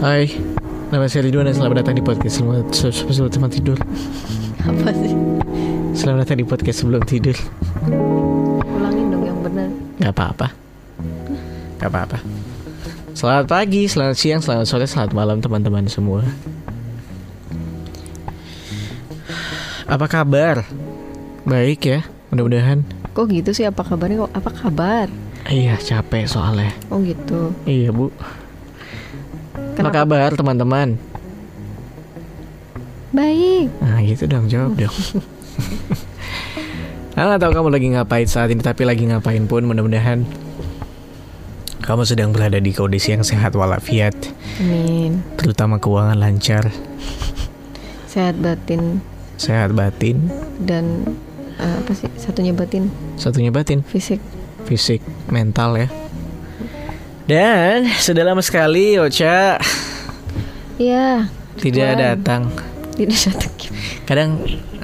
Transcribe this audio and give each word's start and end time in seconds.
Hai, 0.00 0.32
nama 0.88 1.04
saya 1.12 1.28
Ridwan 1.28 1.44
dan 1.44 1.52
selamat 1.52 1.84
datang 1.84 1.92
di 1.92 2.00
podcast 2.00 2.40
Selamat 2.40 2.72
sebelum 2.72 3.28
teman 3.28 3.52
tidur. 3.52 3.76
Apa 4.64 4.96
sih? 4.96 5.12
Selamat 5.92 6.24
datang 6.24 6.40
di 6.40 6.46
podcast 6.48 6.80
sebelum 6.80 7.04
tidur. 7.04 7.36
Ulangin 8.64 9.12
dong 9.12 9.28
yang 9.28 9.36
benar. 9.44 9.68
Gak 10.00 10.16
apa-apa. 10.16 10.56
Gak 11.76 11.92
apa-apa. 11.92 12.16
Selamat 13.12 13.44
pagi, 13.44 13.92
selamat 13.92 14.16
siang, 14.16 14.40
selamat 14.40 14.64
sore, 14.72 14.88
selamat 14.88 15.12
malam 15.12 15.44
teman-teman 15.44 15.84
semua. 15.84 16.24
Apa 19.84 20.08
kabar? 20.08 20.64
Baik 21.44 21.84
ya, 21.84 22.00
mudah-mudahan. 22.32 22.88
Kok 23.12 23.28
gitu 23.36 23.52
sih? 23.52 23.68
Apa 23.68 23.84
kabarnya? 23.84 24.24
Kok 24.24 24.32
apa 24.32 24.48
kabar? 24.48 25.06
Iya, 25.44 25.76
capek 25.76 26.24
soalnya. 26.24 26.72
Oh 26.88 27.04
gitu. 27.04 27.52
Iya, 27.68 27.92
Bu. 27.92 28.08
Apa 29.80 29.88
Kenapa? 29.88 30.04
kabar 30.04 30.30
teman-teman? 30.36 30.88
Baik. 33.16 33.66
Nah 33.80 33.98
gitu 34.04 34.28
dong 34.28 34.46
jawab 34.46 34.76
dong 34.76 34.92
Aku 37.18 37.36
tahu 37.42 37.52
kamu 37.52 37.68
lagi 37.72 37.88
ngapain 37.90 38.28
saat 38.28 38.52
ini 38.54 38.62
Tapi 38.62 38.86
lagi 38.86 39.02
ngapain 39.08 39.42
pun 39.50 39.66
mudah-mudahan 39.66 40.22
Kamu 41.82 42.06
sedang 42.06 42.30
berada 42.30 42.62
di 42.62 42.70
kondisi 42.70 43.16
yang 43.16 43.26
sehat 43.26 43.58
walafiat 43.58 44.14
Amin. 44.62 45.24
Terutama 45.40 45.82
keuangan 45.82 46.20
lancar 46.20 46.70
Sehat 48.06 48.38
batin 48.38 49.02
Sehat 49.40 49.72
batin 49.72 50.28
dan 50.60 51.16
eh, 51.56 51.74
apa 51.80 51.96
sih? 51.96 52.12
Satunya 52.20 52.52
batin, 52.52 52.92
Satunya 53.16 53.48
batin 53.48 53.80
fisik. 53.80 54.20
Fisik, 54.68 55.00
mental 55.32 55.80
ya 55.80 55.88
Dan 57.24 57.88
sudah 57.96 58.22
lama 58.22 58.40
sekali 58.40 58.96
Ocha 58.96 59.58
Iya. 60.76 61.28
Tidak 61.56 61.90
Tuan. 61.92 62.00
datang 62.00 62.42
Tidak 62.92 63.18
datang. 63.28 63.52
Kadang 64.04 64.30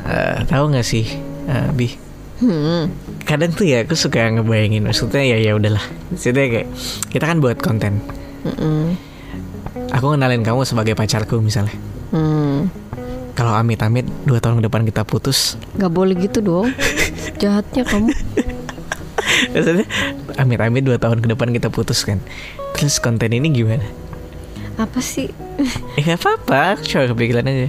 eh, 0.03 0.37
Tahu 0.45 0.65
gak 0.71 0.87
sih 0.87 1.07
eh, 1.45 1.69
Bi 1.73 1.89
Hmm. 2.37 2.93
kadang 3.25 3.49
tuh 3.49 3.65
ya 3.65 3.81
aku 3.81 3.97
suka 3.97 4.29
ngebayangin 4.29 4.85
maksudnya 4.85 5.25
ya 5.25 5.41
ya 5.41 5.57
udahlah 5.57 5.81
maksudnya 6.13 6.45
kayak 6.45 6.69
kita 7.09 7.25
kan 7.25 7.41
buat 7.41 7.57
konten 7.57 7.97
Mm-mm. 8.45 8.93
aku 9.89 10.13
kenalin 10.13 10.45
kamu 10.45 10.61
sebagai 10.63 10.93
pacarku 10.93 11.41
misalnya 11.41 11.73
Hmm. 12.13 12.69
kalau 13.33 13.57
amit-amit 13.57 14.05
dua 14.29 14.37
tahun 14.37 14.61
ke 14.61 14.69
depan 14.69 14.85
kita 14.85 15.03
putus 15.03 15.57
Gak 15.75 15.89
boleh 15.89 16.13
gitu 16.13 16.45
dong. 16.45 16.69
Jahatnya 17.41 17.89
kamu. 17.89 18.13
Maksudnya 19.49 19.87
amit-amit 20.37 20.83
dua 20.83 20.97
tahun 20.97 21.19
ke 21.19 21.29
depan 21.31 21.49
kita 21.51 21.69
putus 21.69 22.03
kan 22.03 22.19
terus 22.73 22.97
konten 22.97 23.31
ini 23.31 23.49
gimana 23.51 23.85
Apa 24.77 25.01
sih? 25.01 25.33
eh 25.97 26.03
gak 26.03 26.21
apa-apa 26.21 26.81
cuma 26.83 27.09
kepikiran 27.09 27.45
aja 27.45 27.69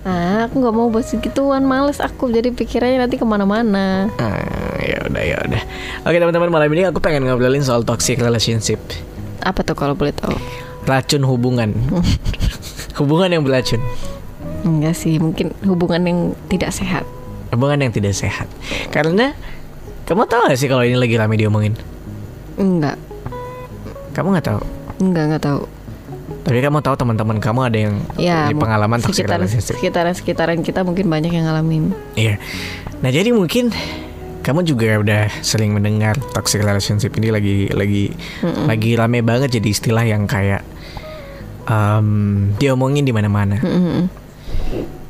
Ah, 0.00 0.48
aku 0.48 0.58
nggak 0.58 0.72
mau 0.72 0.88
bahas 0.88 1.12
gituan, 1.12 1.60
males 1.60 2.00
aku. 2.00 2.32
Jadi 2.32 2.48
pikirannya 2.50 3.04
nanti 3.04 3.20
ke 3.20 3.26
mana-mana. 3.28 4.08
ah, 4.16 4.40
ya 4.80 4.96
udah 5.04 5.20
ya 5.20 5.36
udah 5.44 5.62
oke 6.02 6.16
teman-teman 6.16 6.48
malam 6.48 6.72
ini 6.72 6.88
aku 6.88 6.98
pengen 6.98 7.28
ngobrolin 7.28 7.60
soal 7.60 7.84
toxic 7.84 8.16
relationship 8.16 8.80
Apa 9.38 9.60
tuh 9.60 9.76
kalau 9.76 9.92
boleh 9.92 10.16
tahu? 10.16 10.32
racun 10.82 11.20
hubungan 11.22 11.76
hubungan 12.98 13.28
yang 13.30 13.42
beracun 13.44 13.76
Enggak 14.60 14.92
sih, 14.94 15.16
mungkin 15.16 15.52
hubungan 15.62 16.00
yang 16.02 16.18
tidak 16.48 16.72
sehat. 16.72 17.04
hubungan 17.52 17.82
yang 17.82 17.92
tidak 17.92 18.14
sehat 18.14 18.48
karena 18.88 19.36
kamu 20.10 20.26
tahu 20.26 20.50
gak 20.50 20.58
sih 20.58 20.66
kalau 20.66 20.82
ini 20.82 20.98
lagi 20.98 21.14
rame 21.14 21.38
diomongin 21.38 21.78
Enggak, 22.58 22.98
kamu 24.12 24.36
nggak 24.36 24.46
tahu 24.46 24.60
enggak 25.00 25.24
nggak 25.30 25.42
tahu. 25.42 25.60
tapi 26.40 26.58
kamu 26.58 26.78
tahu 26.82 26.94
teman-teman 26.94 27.38
kamu 27.38 27.60
ada 27.62 27.78
yang 27.78 27.94
Ya, 28.18 28.48
di 28.48 28.54
pengalaman 28.54 28.98
toxic 28.98 29.22
sekitaran 29.22 29.44
relationship 29.44 29.74
sekitaran 29.76 30.12
sekitaran 30.12 30.58
kita 30.60 30.80
mungkin 30.82 31.06
banyak 31.06 31.30
yang 31.30 31.46
ngalamin. 31.46 31.94
Iya. 32.16 32.36
Nah 33.00 33.08
jadi 33.08 33.30
mungkin 33.30 33.72
kamu 34.40 34.64
juga 34.64 34.98
udah 34.98 35.22
sering 35.40 35.72
mendengar 35.72 36.16
toxic 36.32 36.60
relationship 36.60 37.12
ini 37.16 37.28
lagi 37.28 37.56
lagi 37.70 38.12
lagi 38.66 38.90
rame 38.92 39.20
banget 39.20 39.56
jadi 39.56 39.68
istilah 39.68 40.04
yang 40.04 40.24
kayak 40.24 40.64
um, 41.64 42.50
diomongin 42.56 43.04
di 43.04 43.12
mana-mana. 43.12 43.60
Mm-mm. 43.60 44.08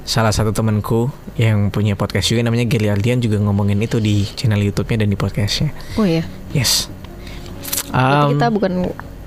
Salah 0.02 0.34
satu 0.34 0.50
temanku 0.50 1.12
yang 1.38 1.70
punya 1.70 1.94
podcast 1.94 2.26
juga 2.26 2.42
namanya 2.42 2.66
Gary 2.66 2.90
Ardian 2.90 3.22
juga 3.22 3.38
ngomongin 3.38 3.78
itu 3.78 4.02
di 4.02 4.26
channel 4.34 4.58
YouTube-nya 4.58 5.06
dan 5.06 5.08
di 5.12 5.18
podcastnya. 5.18 5.70
Oh 5.94 6.06
iya, 6.08 6.26
Yes. 6.50 6.90
berarti 7.90 8.26
Um, 8.26 8.30
kita 8.38 8.46
bukan 8.54 8.72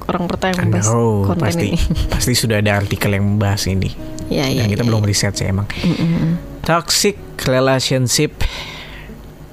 orang 0.08 0.24
pertama 0.28 0.52
yang 0.56 0.68
membahas 0.72 0.88
no, 0.92 1.24
konten 1.28 1.44
pasti 1.48 1.68
ini. 1.72 1.80
pasti 2.14 2.34
sudah 2.36 2.58
ada 2.60 2.72
artikel 2.80 3.12
yang 3.12 3.26
membahas 3.36 3.64
ini. 3.68 3.92
ya 4.28 4.48
ya. 4.48 4.64
Dan 4.64 4.72
kita 4.72 4.84
ya, 4.84 4.88
belum 4.92 5.04
ya. 5.04 5.08
riset 5.08 5.34
sih 5.36 5.48
emang. 5.48 5.68
Mm-mm. 5.84 6.40
Toxic 6.64 7.16
relationship 7.48 8.32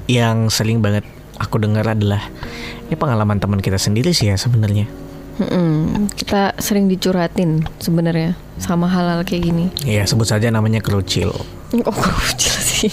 yang 0.06 0.50
sering 0.50 0.82
banget 0.82 1.06
aku 1.38 1.58
dengar 1.62 1.86
adalah 1.86 2.22
ini 2.86 2.94
pengalaman 2.98 3.38
teman 3.38 3.62
kita 3.62 3.78
sendiri 3.78 4.10
sih 4.10 4.30
ya 4.30 4.38
sebenarnya. 4.38 4.86
Mm-mm. 5.40 6.12
Kita 6.12 6.54
sering 6.60 6.86
dicurhatin 6.86 7.64
sebenarnya 7.80 8.36
sama 8.60 8.86
hal-hal 8.92 9.24
kayak 9.24 9.42
gini. 9.48 9.66
Iya 9.88 10.04
sebut 10.04 10.28
saja 10.28 10.52
namanya 10.52 10.84
kerucil. 10.84 11.32
Oh, 11.72 11.96
kecil 12.30 12.54
sih. 12.60 12.92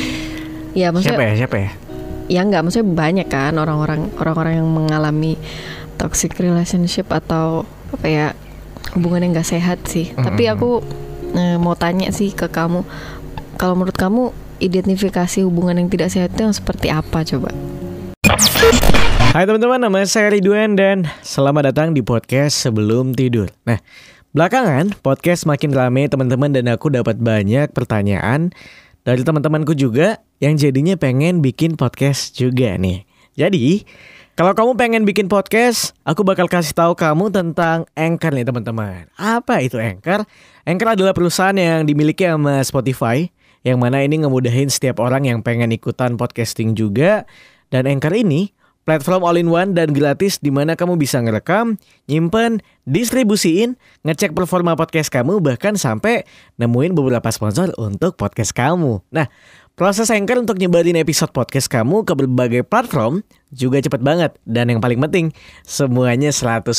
ya 0.80 0.92
maksudnya 0.92 1.16
Siapa 1.16 1.24
ya 1.24 1.34
siapa 1.38 1.56
ya? 1.56 1.70
ya 2.28 2.40
nggak 2.44 2.62
maksudnya 2.64 2.88
banyak 2.88 3.28
kan 3.28 3.54
orang-orang 3.60 4.08
orang-orang 4.16 4.64
yang 4.64 4.68
mengalami 4.68 5.36
toxic 6.00 6.34
relationship 6.40 7.08
atau 7.12 7.68
apa 7.92 8.06
ya 8.08 8.26
hubungan 8.96 9.28
yang 9.28 9.32
nggak 9.36 9.48
sehat 9.48 9.84
sih 9.84 10.12
tapi 10.16 10.48
aku 10.48 10.80
eh, 11.36 11.56
mau 11.60 11.76
tanya 11.76 12.10
sih 12.10 12.32
ke 12.32 12.48
kamu 12.48 12.82
kalau 13.60 13.74
menurut 13.76 13.96
kamu 13.96 14.32
identifikasi 14.62 15.44
hubungan 15.44 15.78
yang 15.84 15.88
tidak 15.90 16.08
sehat 16.10 16.32
itu 16.32 16.46
yang 16.46 16.56
seperti 16.56 16.88
apa 16.88 17.22
coba 17.26 17.52
Hai 19.34 19.50
teman-teman, 19.50 19.82
nama 19.82 19.98
saya 20.06 20.30
Ridwan 20.30 20.78
dan 20.78 21.10
selamat 21.26 21.74
datang 21.74 21.90
di 21.90 22.06
podcast 22.06 22.54
sebelum 22.54 23.18
tidur. 23.18 23.50
Nah, 23.66 23.82
belakangan 24.30 24.94
podcast 25.02 25.42
makin 25.42 25.74
rame 25.74 26.06
teman-teman 26.06 26.54
dan 26.54 26.70
aku 26.70 26.86
dapat 26.86 27.18
banyak 27.18 27.66
pertanyaan 27.74 28.54
dari 29.02 29.26
teman-temanku 29.26 29.74
juga 29.74 30.22
yang 30.38 30.54
jadinya 30.54 30.94
pengen 30.94 31.42
bikin 31.42 31.74
podcast 31.74 32.38
juga 32.38 32.78
nih. 32.78 33.02
Jadi, 33.34 33.82
kalau 34.38 34.54
kamu 34.54 34.78
pengen 34.78 35.02
bikin 35.02 35.26
podcast, 35.26 35.98
aku 36.06 36.22
bakal 36.22 36.46
kasih 36.46 36.70
tahu 36.70 36.94
kamu 36.94 37.34
tentang 37.34 37.90
Anchor 37.98 38.30
nih 38.38 38.46
teman-teman. 38.46 39.10
Apa 39.18 39.66
itu 39.66 39.82
Anchor? 39.82 40.22
Anchor 40.62 40.94
adalah 40.94 41.10
perusahaan 41.10 41.58
yang 41.58 41.82
dimiliki 41.82 42.22
sama 42.22 42.62
Spotify, 42.62 43.26
yang 43.66 43.82
mana 43.82 43.98
ini 43.98 44.22
ngemudahin 44.22 44.70
setiap 44.70 45.02
orang 45.02 45.26
yang 45.26 45.42
pengen 45.42 45.74
ikutan 45.74 46.14
podcasting 46.14 46.78
juga. 46.78 47.26
Dan 47.74 47.90
Anchor 47.90 48.14
ini 48.14 48.54
platform 48.84 49.24
all-in-one 49.24 49.72
dan 49.72 49.90
gratis 49.90 50.38
di 50.38 50.52
mana 50.52 50.76
kamu 50.76 51.00
bisa 51.00 51.18
ngerekam, 51.20 51.80
nyimpen, 52.06 52.60
distribusiin, 52.84 53.80
ngecek 54.04 54.36
performa 54.36 54.76
podcast 54.76 55.08
kamu 55.08 55.40
bahkan 55.40 55.74
sampai 55.74 56.28
nemuin 56.60 56.92
beberapa 56.92 57.26
sponsor 57.32 57.72
untuk 57.80 58.20
podcast 58.20 58.52
kamu. 58.52 59.00
Nah, 59.10 59.26
proses 59.74 60.12
Anchor 60.12 60.44
untuk 60.44 60.60
nyebarin 60.60 61.00
episode 61.00 61.32
podcast 61.32 61.66
kamu 61.72 62.04
ke 62.04 62.12
berbagai 62.14 62.62
platform 62.68 63.24
juga 63.50 63.80
cepet 63.80 64.04
banget 64.04 64.36
dan 64.44 64.68
yang 64.68 64.78
paling 64.78 65.00
penting 65.00 65.32
semuanya 65.64 66.30
100% 66.30 66.70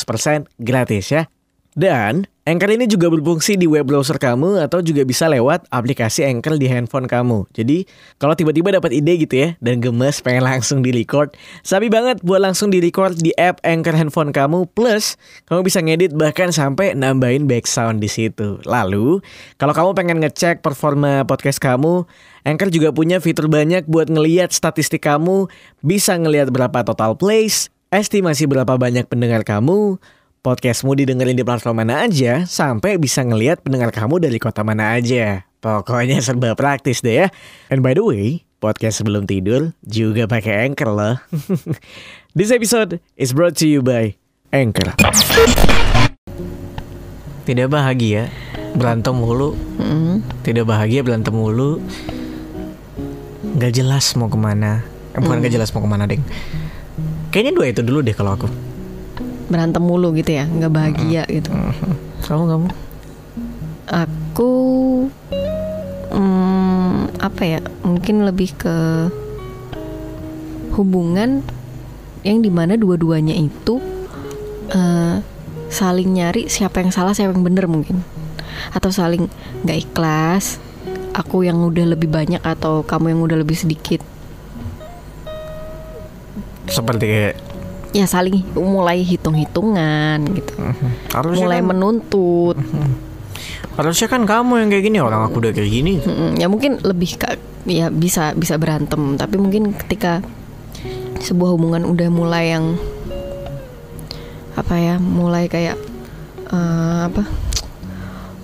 gratis 0.62 1.04
ya. 1.10 1.28
Dan 1.76 2.24
Anchor 2.46 2.70
ini 2.70 2.86
juga 2.86 3.10
berfungsi 3.10 3.58
di 3.58 3.66
web 3.66 3.90
browser 3.90 4.22
kamu 4.22 4.62
atau 4.62 4.78
juga 4.78 5.02
bisa 5.02 5.26
lewat 5.26 5.66
aplikasi 5.74 6.22
Anchor 6.22 6.54
di 6.62 6.70
handphone 6.70 7.10
kamu. 7.10 7.42
Jadi 7.50 7.90
kalau 8.22 8.38
tiba-tiba 8.38 8.70
dapat 8.70 8.94
ide 8.94 9.18
gitu 9.18 9.34
ya 9.34 9.48
dan 9.58 9.82
gemes 9.82 10.22
pengen 10.22 10.46
langsung 10.46 10.78
di 10.78 10.94
record, 10.94 11.34
sabi 11.66 11.90
banget 11.90 12.22
buat 12.22 12.38
langsung 12.38 12.70
di 12.70 12.78
record 12.78 13.18
di 13.18 13.34
app 13.34 13.58
Anchor 13.66 13.98
handphone 13.98 14.30
kamu. 14.30 14.62
Plus 14.78 15.18
kamu 15.50 15.66
bisa 15.66 15.82
ngedit 15.82 16.14
bahkan 16.14 16.54
sampai 16.54 16.94
nambahin 16.94 17.50
background 17.50 17.98
di 17.98 18.06
situ. 18.06 18.62
Lalu 18.62 19.18
kalau 19.58 19.74
kamu 19.74 19.90
pengen 19.98 20.22
ngecek 20.22 20.62
performa 20.62 21.26
podcast 21.26 21.58
kamu, 21.58 22.06
Anchor 22.46 22.70
juga 22.70 22.94
punya 22.94 23.18
fitur 23.18 23.50
banyak 23.50 23.90
buat 23.90 24.06
ngeliat 24.06 24.54
statistik 24.54 25.02
kamu, 25.02 25.50
bisa 25.82 26.14
ngeliat 26.14 26.54
berapa 26.54 26.86
total 26.86 27.18
plays, 27.18 27.74
estimasi 27.90 28.46
berapa 28.46 28.78
banyak 28.78 29.10
pendengar 29.10 29.42
kamu, 29.42 29.98
podcastmu 30.46 30.94
didengerin 30.94 31.34
di 31.34 31.42
platform 31.42 31.82
mana 31.82 32.06
aja, 32.06 32.46
sampai 32.46 33.02
bisa 33.02 33.18
ngeliat 33.26 33.66
pendengar 33.66 33.90
kamu 33.90 34.22
dari 34.22 34.38
kota 34.38 34.62
mana 34.62 34.94
aja. 34.94 35.42
Pokoknya 35.58 36.22
serba 36.22 36.54
praktis 36.54 37.02
deh 37.02 37.26
ya. 37.26 37.34
And 37.66 37.82
by 37.82 37.98
the 37.98 38.06
way, 38.06 38.46
podcast 38.62 39.02
sebelum 39.02 39.26
tidur 39.26 39.74
juga 39.82 40.30
pakai 40.30 40.70
Anchor 40.70 40.94
loh. 40.94 41.18
This 42.38 42.54
episode 42.54 43.02
is 43.18 43.34
brought 43.34 43.58
to 43.58 43.66
you 43.66 43.82
by 43.82 44.14
Anchor. 44.54 44.94
Tidak 47.42 47.66
bahagia, 47.66 48.30
berantem 48.78 49.18
mulu. 49.18 49.58
Mm. 49.82 50.22
Tidak 50.46 50.62
bahagia, 50.62 51.02
berantem 51.02 51.34
mulu. 51.34 51.82
Gak 53.58 53.74
jelas 53.74 54.14
mau 54.14 54.30
ke 54.30 54.38
mana. 54.38 54.86
Eh, 55.10 55.18
bukan 55.18 55.42
gak 55.42 55.50
jelas 55.50 55.74
mau 55.74 55.82
ke 55.82 55.90
mana, 55.90 56.06
Deng. 56.06 56.22
Kayaknya 57.34 57.52
dua 57.58 57.66
itu 57.66 57.82
dulu 57.82 57.98
deh 58.06 58.14
kalau 58.14 58.38
aku. 58.38 58.75
Berantem 59.46 59.82
mulu 59.82 60.10
gitu 60.14 60.34
ya 60.34 60.44
nggak 60.46 60.72
bahagia 60.72 61.22
gitu 61.30 61.50
Kamu 62.26 62.44
kamu? 62.50 62.68
Aku 63.86 64.52
hmm, 66.10 67.22
apa 67.22 67.42
ya? 67.46 67.60
Mungkin 67.86 68.26
lebih 68.26 68.50
ke 68.58 69.06
hubungan 70.74 71.46
yang 72.26 72.42
di 72.42 72.50
mana 72.50 72.74
dua-duanya 72.74 73.32
itu 73.38 73.78
eh, 74.74 75.22
saling 75.70 76.10
nyari 76.18 76.50
siapa 76.50 76.82
yang 76.82 76.90
salah 76.90 77.14
siapa 77.14 77.30
yang 77.30 77.46
bener 77.46 77.70
mungkin 77.70 78.02
atau 78.74 78.90
saling 78.90 79.30
nggak 79.62 79.78
ikhlas 79.86 80.58
aku 81.14 81.46
yang 81.46 81.62
udah 81.62 81.94
lebih 81.96 82.10
banyak 82.10 82.42
atau 82.42 82.82
kamu 82.82 83.14
yang 83.14 83.20
udah 83.22 83.38
lebih 83.40 83.56
sedikit 83.56 84.02
Seperti 86.66 87.30
ya 87.96 88.04
saling 88.04 88.44
mulai 88.52 89.00
hitung-hitungan 89.00 90.20
gitu. 90.36 90.52
Harusnya 91.16 91.48
mulai 91.48 91.60
kan, 91.64 91.68
menuntut. 91.72 92.56
Harusnya 93.80 94.08
kan 94.12 94.28
kamu 94.28 94.52
yang 94.60 94.68
kayak 94.68 94.84
gini 94.84 94.98
orang 95.00 95.24
aku 95.24 95.40
udah 95.40 95.52
kayak 95.56 95.72
gini. 95.72 96.04
Ya 96.36 96.52
mungkin 96.52 96.76
lebih 96.84 97.16
ke 97.16 97.40
ya 97.64 97.88
bisa 97.88 98.36
bisa 98.36 98.60
berantem. 98.60 99.16
Tapi 99.16 99.40
mungkin 99.40 99.72
ketika 99.72 100.20
sebuah 101.24 101.56
hubungan 101.56 101.88
udah 101.88 102.08
mulai 102.12 102.52
yang 102.52 102.76
apa 104.56 104.76
ya 104.76 104.96
mulai 105.00 105.48
kayak 105.48 105.80
eh, 106.52 107.00
apa 107.08 107.24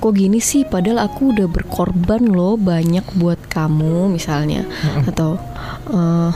kok 0.00 0.12
gini 0.16 0.40
sih? 0.40 0.64
Padahal 0.64 1.04
aku 1.04 1.36
udah 1.36 1.46
berkorban 1.46 2.24
loh 2.24 2.56
banyak 2.56 3.04
buat 3.20 3.40
kamu 3.52 4.08
misalnya. 4.08 4.64
Atau 5.04 5.36
eh, 5.92 6.32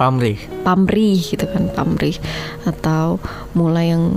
Pamrih. 0.00 0.40
pamrih 0.64 1.20
gitu 1.20 1.44
kan 1.44 1.68
pamrih. 1.76 2.16
Atau 2.64 3.20
mulai 3.52 3.92
yang 3.92 4.16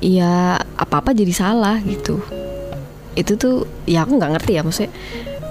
ya 0.00 0.56
apa 0.56 1.04
apa 1.04 1.12
jadi 1.12 1.36
salah 1.36 1.84
gitu. 1.84 2.24
Itu 3.12 3.36
tuh 3.36 3.68
ya 3.84 4.08
aku 4.08 4.16
nggak 4.16 4.40
ngerti 4.40 4.52
ya 4.56 4.64
maksudnya 4.64 4.92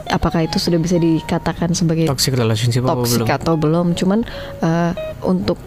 apakah 0.10 0.44
itu 0.50 0.58
sudah 0.58 0.82
bisa 0.82 0.98
dikatakan 0.98 1.78
sebagai 1.78 2.10
Toxic 2.10 2.34
relationship 2.34 2.84
toxic 2.84 3.22
belum? 3.24 3.38
atau 3.38 3.54
belum. 3.54 3.88
Cuman 3.94 4.26
eh, 4.66 4.92
untuk 5.22 5.62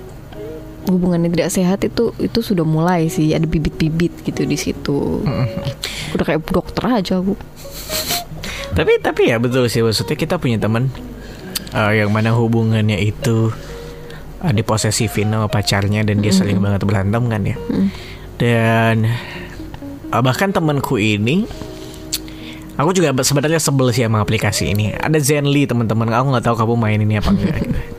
hubungan 0.87 1.19
yang 1.23 1.35
tidak 1.35 1.51
sehat 1.51 1.79
itu 1.83 2.15
itu 2.23 2.39
sudah 2.43 2.63
mulai 2.63 3.11
sih 3.11 3.35
ada 3.35 3.47
bibit-bibit 3.47 4.23
gitu 4.23 4.43
di 4.47 4.59
situ. 4.59 5.23
Udah 6.15 6.25
kayak 6.27 6.43
dokter 6.51 6.83
aja 6.87 7.19
bu. 7.19 7.35
Tapi 8.77 9.01
tapi 9.03 9.33
ya 9.33 9.39
betul 9.41 9.67
sih 9.67 9.83
maksudnya 9.83 10.15
kita 10.19 10.37
punya 10.37 10.61
teman 10.61 10.93
eh, 11.77 12.01
yang 12.01 12.09
mana 12.09 12.33
hubungannya 12.33 12.97
itu 12.97 13.53
uh, 14.41 14.53
diposesifin 14.53 15.29
sama 15.29 15.47
pacarnya 15.47 16.01
dan 16.03 16.25
dia 16.25 16.33
sering 16.33 16.59
banget 16.59 16.83
berantem 16.83 17.23
kan 17.29 17.43
ya. 17.45 17.57
Dan 18.37 19.05
uh, 20.09 20.23
bahkan 20.25 20.51
temanku 20.51 20.97
ini 20.97 21.45
aku 22.77 22.93
juga 22.93 23.13
be- 23.13 23.25
sebenarnya 23.25 23.61
sebel 23.61 23.93
sih 23.93 24.05
sama 24.05 24.21
aplikasi 24.21 24.73
ini. 24.73 24.93
Ada 24.93 25.17
Zenly 25.21 25.65
teman-teman. 25.65 26.09
Aku 26.13 26.33
nggak 26.33 26.45
tahu 26.45 26.57
kamu 26.57 26.75
main 26.77 27.01
ini 27.01 27.17
apa 27.17 27.33
enggak. 27.33 27.57
gitu. 27.61 27.81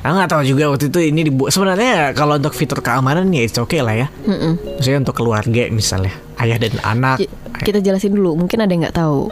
Aku 0.00 0.16
nggak 0.16 0.32
tahu 0.32 0.42
juga 0.48 0.64
waktu 0.72 0.88
itu 0.88 1.12
ini 1.12 1.28
dibuat 1.28 1.52
sebenarnya 1.52 2.16
kalau 2.16 2.40
untuk 2.40 2.56
fitur 2.56 2.80
keamanan 2.80 3.28
ya 3.36 3.44
it's 3.44 3.60
okay 3.60 3.84
lah 3.84 3.92
ya. 3.92 4.08
Mm-mm. 4.24 4.56
Maksudnya 4.80 5.04
untuk 5.04 5.12
keluarga 5.12 5.68
misalnya 5.68 6.16
ayah 6.40 6.56
dan 6.56 6.72
anak. 6.80 7.20
Kita 7.60 7.84
jelasin 7.84 8.16
dulu 8.16 8.32
mungkin 8.32 8.64
ada 8.64 8.72
yang 8.72 8.88
nggak 8.88 8.96
tahu 8.96 9.28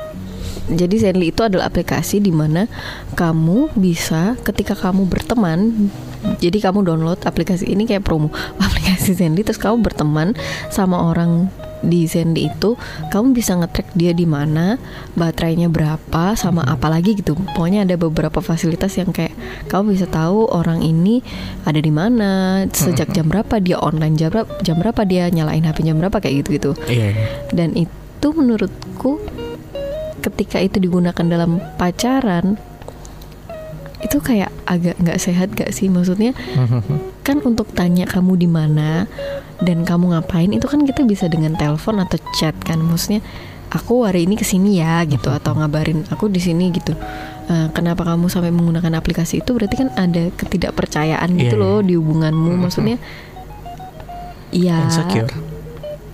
jadi 0.69 1.11
Zenly 1.11 1.33
itu 1.33 1.41
adalah 1.41 1.69
aplikasi 1.69 2.21
di 2.21 2.29
mana 2.29 2.69
kamu 3.17 3.73
bisa 3.73 4.37
ketika 4.45 4.77
kamu 4.77 5.09
berteman 5.09 5.89
jadi 6.39 6.59
kamu 6.71 6.85
download 6.85 7.21
aplikasi 7.25 7.69
ini 7.71 7.89
kayak 7.89 8.05
promo 8.05 8.29
aplikasi 8.67 9.17
Zenly 9.17 9.43
terus 9.43 9.57
kamu 9.61 9.81
berteman 9.81 10.37
sama 10.69 11.09
orang 11.09 11.49
di 11.79 12.11
Zenly 12.11 12.51
itu 12.51 12.75
kamu 13.15 13.39
bisa 13.39 13.55
nge-track 13.55 13.95
dia 13.95 14.11
di 14.11 14.27
mana 14.27 14.83
baterainya 15.15 15.71
berapa 15.71 16.35
sama 16.35 16.67
apa 16.67 16.91
lagi 16.91 17.15
gitu. 17.15 17.39
Pokoknya 17.55 17.87
ada 17.87 17.95
beberapa 17.95 18.43
fasilitas 18.43 18.99
yang 18.99 19.15
kayak 19.15 19.31
kamu 19.71 19.95
bisa 19.95 20.11
tahu 20.11 20.51
orang 20.51 20.83
ini 20.83 21.23
ada 21.63 21.79
di 21.79 21.95
mana 21.95 22.65
sejak 22.67 23.15
jam 23.15 23.31
berapa 23.31 23.63
dia 23.63 23.79
online 23.79 24.19
jam 24.19 24.35
berapa 24.35 24.51
jam 24.59 24.77
berapa 24.83 25.07
dia 25.07 25.31
nyalain 25.31 25.63
HP 25.63 25.87
jam 25.87 26.03
berapa 26.03 26.19
kayak 26.19 26.35
gitu 26.43 26.49
gitu 26.59 26.71
Iya. 26.91 27.15
dan 27.55 27.79
itu 27.79 28.29
menurutku 28.35 29.23
ketika 30.21 30.59
itu 30.59 30.79
digunakan 30.79 31.25
dalam 31.25 31.63
pacaran 31.77 32.59
itu 33.99 34.23
kayak 34.23 34.55
agak 34.63 34.95
nggak 35.03 35.19
sehat 35.19 35.49
gak 35.59 35.75
sih? 35.75 35.91
Maksudnya 35.91 36.31
kan 37.27 37.43
untuk 37.43 37.67
tanya 37.75 38.07
kamu 38.07 38.39
di 38.39 38.49
mana 38.49 39.11
dan 39.59 39.83
kamu 39.83 40.15
ngapain 40.15 40.51
itu 40.55 40.71
kan 40.71 40.87
kita 40.87 41.03
bisa 41.03 41.27
dengan 41.27 41.59
telepon 41.59 41.99
atau 41.99 42.19
chat 42.39 42.55
kan? 42.63 42.79
Maksudnya 42.79 43.27
aku 43.69 44.07
hari 44.07 44.25
ini 44.25 44.39
ke 44.39 44.47
sini 44.47 44.79
ya 44.79 45.03
gitu 45.05 45.29
atau 45.35 45.53
ngabarin 45.59 46.07
aku 46.15 46.31
di 46.31 46.39
sini 46.39 46.71
gitu. 46.71 46.95
Eh, 47.49 47.69
kenapa 47.75 48.05
kamu 48.05 48.31
sampai 48.31 48.53
menggunakan 48.55 49.01
aplikasi 49.01 49.43
itu? 49.43 49.51
Berarti 49.57 49.75
kan 49.81 49.89
ada 49.99 50.31
ketidakpercayaan 50.37 51.33
gitu 51.35 51.57
Iya, 51.59 51.63
loh 51.65 51.77
iya. 51.83 51.87
di 51.89 51.95
hubunganmu. 51.99 52.53
Maksudnya 52.69 52.97
iya. 54.55 54.87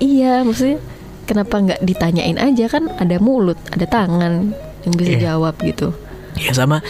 Iya, 0.01 0.43
maksudnya 0.43 0.83
kenapa 1.25 1.57
nggak 1.59 1.81
ditanyain 1.83 2.37
aja 2.37 2.69
kan 2.69 2.89
ada 2.95 3.17
mulut, 3.19 3.57
ada 3.73 3.85
tangan 3.85 4.53
yang 4.85 4.93
bisa 4.95 5.13
Iya. 5.17 5.21
jawab 5.33 5.57
gitu. 5.61 5.91
Ya 6.37 6.53
sama 6.53 6.85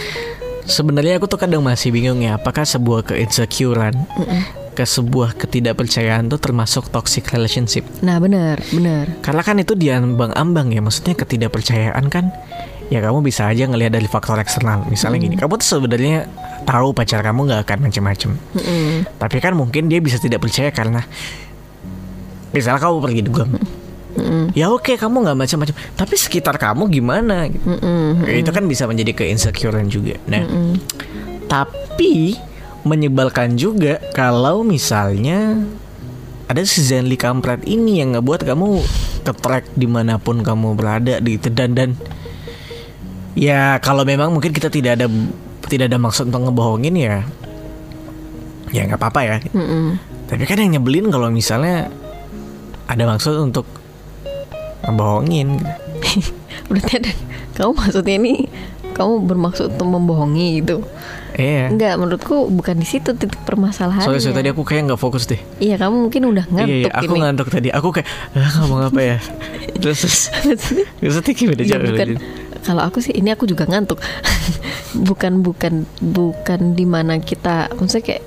sebenarnya 0.65 1.17
aku 1.17 1.29
tuh 1.29 1.37
kadang 1.37 1.61
masih 1.61 1.93
bingung 1.93 2.19
ya 2.19 2.35
apakah 2.35 2.65
sebuah 2.65 3.05
keinsecurean 3.05 3.95
ke 4.75 4.83
sebuah 4.83 5.39
ketidakpercayaan 5.39 6.27
tuh 6.27 6.35
termasuk 6.35 6.91
toxic 6.91 7.23
relationship. 7.31 7.87
Nah 8.03 8.19
benar, 8.19 8.59
benar. 8.75 9.07
Karena 9.23 9.39
kan 9.39 9.55
itu 9.55 9.71
diambang-ambang 9.71 10.75
ya 10.75 10.83
maksudnya 10.83 11.15
ketidakpercayaan 11.15 12.05
kan 12.11 12.35
ya 12.91 12.99
kamu 12.99 13.23
bisa 13.23 13.47
aja 13.47 13.65
ngelihat 13.65 13.95
dari 13.95 14.05
faktor 14.05 14.35
eksternal. 14.37 14.83
Misalnya 14.91 15.17
gini, 15.17 15.39
kamu 15.39 15.57
tuh 15.57 15.79
sebenarnya 15.79 16.27
tahu 16.67 16.91
pacar 16.91 17.23
kamu 17.23 17.47
nggak 17.47 17.61
akan 17.65 17.79
macem-macem. 17.87 18.31
Mm-mm. 18.35 19.07
Tapi 19.15 19.37
kan 19.39 19.55
mungkin 19.55 19.87
dia 19.87 20.03
bisa 20.03 20.19
tidak 20.19 20.43
percaya 20.43 20.69
karena 20.69 21.01
misalnya 22.51 22.81
kamu 22.81 22.95
pergi 22.99 23.21
dugem. 23.23 23.49
Mm-mm. 24.15 24.55
Ya 24.55 24.71
oke 24.71 24.95
kamu 24.95 25.27
nggak 25.27 25.37
macam-macam, 25.37 25.75
tapi 25.99 26.15
sekitar 26.15 26.55
kamu 26.55 26.87
gimana? 26.87 27.51
gitu. 27.51 27.67
Mm-mm. 27.67 28.23
Itu 28.25 28.51
kan 28.55 28.63
bisa 28.65 28.87
menjadi 28.87 29.11
keinsecurean 29.11 29.91
juga. 29.91 30.15
Nah, 30.31 30.43
Mm-mm. 30.43 30.79
tapi 31.51 32.39
menyebalkan 32.85 33.57
juga 33.57 33.97
kalau 34.13 34.61
misalnya 34.61 35.57
ada 36.45 36.61
si 36.61 36.85
Zenly 36.85 37.17
kampret 37.17 37.65
ini 37.65 37.99
yang 37.99 38.13
ngebuat 38.13 38.45
kamu 38.45 38.85
ke 39.25 39.33
track 39.33 39.73
di 39.73 39.89
mana 39.89 40.21
pun 40.21 40.45
kamu 40.45 40.77
berada 40.77 41.17
gitu 41.17 41.49
dan 41.49 41.73
dan 41.73 41.89
ya 43.33 43.81
kalau 43.81 44.05
memang 44.05 44.29
mungkin 44.29 44.53
kita 44.53 44.69
tidak 44.69 45.01
ada 45.01 45.09
tidak 45.65 45.89
ada 45.89 45.97
maksud 45.97 46.29
untuk 46.29 46.45
ngebohongin 46.45 46.93
ya 46.93 47.25
ya 48.69 48.85
nggak 48.85 49.01
apa-apa 49.01 49.21
ya 49.25 49.35
Mm-mm. 49.57 49.97
tapi 50.29 50.45
kan 50.45 50.61
yang 50.61 50.77
nyebelin 50.77 51.09
kalau 51.09 51.33
misalnya 51.33 51.89
ada 52.85 53.03
maksud 53.09 53.33
untuk 53.41 53.65
ngebohongin 54.85 55.59
gitu. 55.59 55.71
Berarti 56.69 56.91
ada 57.01 57.11
kamu 57.55 57.71
maksudnya 57.77 58.15
ini 58.17 58.33
kamu 58.95 59.27
bermaksud 59.27 59.75
untuk 59.75 59.87
membohongi 59.91 60.63
gitu. 60.63 60.79
Iya. 61.35 61.67
Enggak, 61.67 61.99
menurutku 61.99 62.47
bukan 62.47 62.79
di 62.79 62.87
situ 62.87 63.11
titik 63.11 63.35
permasalahannya. 63.43 64.07
Soalnya 64.07 64.39
tadi 64.39 64.49
aku 64.55 64.63
kayak 64.63 64.87
nggak 64.87 65.01
fokus 65.03 65.27
deh. 65.27 65.39
Iya, 65.59 65.75
kamu 65.75 66.07
mungkin 66.07 66.31
udah 66.31 66.45
ngantuk 66.47 66.87
iya, 66.87 66.87
iya, 66.87 67.03
aku 67.03 67.13
ini. 67.19 67.21
ngantuk 67.27 67.47
tadi. 67.51 67.67
Aku 67.75 67.87
kayak 67.91 68.07
ah, 68.39 68.51
ngomong 68.63 68.81
apa 68.87 69.01
ya? 69.03 69.17
terus 69.83 70.31
terus 71.03 71.13
tadi 71.19 71.31
gimana 71.35 71.59
Iya, 71.59 71.75
jawab 71.75 71.91
bukan 71.91 72.09
kalau 72.63 72.81
aku 72.87 72.97
sih 73.03 73.13
ini 73.13 73.29
aku 73.35 73.45
juga 73.45 73.67
ngantuk. 73.67 73.99
bukan 75.11 75.43
bukan 75.43 75.83
bukan 75.99 76.61
di 76.73 76.87
mana 76.87 77.19
kita 77.19 77.67
maksudnya 77.75 78.15
kayak 78.15 78.23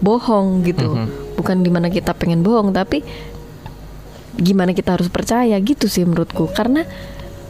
bohong 0.00 0.64
gitu. 0.64 0.96
Mhm. 0.96 1.36
Bukan 1.36 1.60
di 1.60 1.68
mana 1.68 1.92
kita 1.92 2.16
pengen 2.16 2.40
bohong, 2.40 2.72
tapi 2.72 3.04
gimana 4.36 4.72
kita 4.72 4.94
harus 4.94 5.08
percaya 5.08 5.54
gitu 5.58 5.86
sih 5.86 6.02
menurutku. 6.02 6.50
Karena 6.50 6.82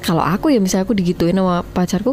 kalau 0.00 0.20
aku 0.20 0.52
ya 0.52 0.60
misalnya 0.60 0.84
aku 0.84 0.92
digituin 0.92 1.32
sama 1.34 1.64
pacarku, 1.64 2.12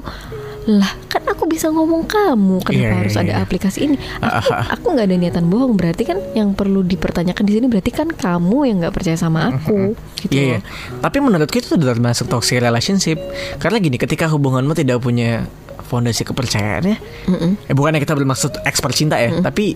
lah 0.61 0.93
kan 1.09 1.25
aku 1.25 1.49
bisa 1.49 1.67
ngomong 1.67 2.05
kamu 2.05 2.61
kenapa 2.61 2.85
Iya, 2.85 2.99
harus 3.01 3.15
iya, 3.17 3.21
ada 3.25 3.33
iya. 3.33 3.41
aplikasi 3.41 3.79
ini 3.81 3.97
Ah, 4.21 4.39
aku 4.39 4.51
ah, 4.53 4.61
ah. 4.61 4.65
aku 4.77 4.85
nggak 4.93 5.05
ada 5.09 5.15
niatan 5.17 5.45
bohong 5.49 5.73
berarti 5.73 6.05
kan 6.05 6.21
yang 6.31 6.53
perlu 6.53 6.85
dipertanyakan 6.85 7.43
di 7.43 7.57
sini 7.57 7.65
berarti 7.65 7.89
kan 7.89 8.07
kamu 8.07 8.69
yang 8.69 8.77
nggak 8.79 8.93
percaya 8.93 9.17
sama 9.17 9.49
aku 9.49 9.97
gitu 10.21 10.31
Iya, 10.31 10.43
iya. 10.45 10.59
loh. 10.61 11.01
Tapi 11.01 11.17
menurutku 11.17 11.57
itu 11.57 11.73
udah 11.75 11.91
termasuk 11.91 12.29
toxic 12.29 12.61
relationship. 12.61 13.17
Karena 13.57 13.81
gini, 13.81 13.97
ketika 13.97 14.29
hubunganmu 14.29 14.71
tidak 14.71 15.01
punya 15.01 15.49
fondasi 15.81 16.23
kepercayaannya, 16.23 16.95
Mm-mm. 17.27 17.51
eh 17.67 17.73
bukannya 17.73 17.99
kita 17.99 18.13
bermaksud 18.13 18.61
expert 18.63 18.93
cinta 18.93 19.17
ya, 19.17 19.41
tapi 19.41 19.75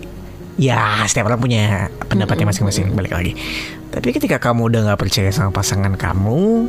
ya 0.56 1.04
setiap 1.04 1.28
orang 1.28 1.38
punya 1.38 1.62
pendapatnya 2.06 2.48
masing-masing 2.48 2.92
balik 2.92 3.12
lagi. 3.12 3.32
Tapi 3.88 4.12
ketika 4.12 4.36
kamu 4.36 4.68
udah 4.68 4.80
nggak 4.88 5.00
percaya 5.00 5.28
sama 5.28 5.48
pasangan 5.50 5.94
kamu 5.94 6.68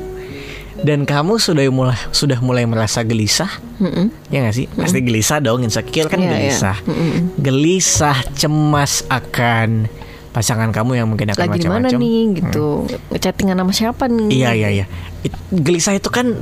dan 0.78 1.04
kamu 1.04 1.36
sudah 1.36 1.66
mulai 1.68 1.98
sudah 2.12 2.38
mulai 2.38 2.64
merasa 2.64 3.02
gelisah, 3.02 3.50
Mm-mm. 3.78 4.14
ya 4.30 4.46
nggak 4.46 4.56
sih? 4.56 4.66
Pasti 4.70 5.02
gelisah 5.02 5.42
dong, 5.42 5.66
insecure 5.66 6.06
kan 6.06 6.20
Iya, 6.20 6.28
iya. 6.28 6.34
gelisah. 6.38 6.78
Mm-mm. 6.86 7.12
Gelisah, 7.36 8.18
cemas 8.32 9.02
akan 9.08 9.90
pasangan 10.30 10.70
kamu 10.70 11.02
yang 11.02 11.08
mungkin 11.10 11.34
akan 11.34 11.50
macam-macam. 11.50 11.98
nih 11.98 12.22
gitu 12.38 12.86
ngechattingan 13.10 13.58
sama 13.58 13.74
siapa 13.74 14.06
nih 14.06 14.30
Iya 14.30 14.50
iya 14.54 14.70
iya. 14.70 14.86
It- 15.26 15.34
gelisah 15.50 15.98
itu 15.98 16.14
kan 16.14 16.38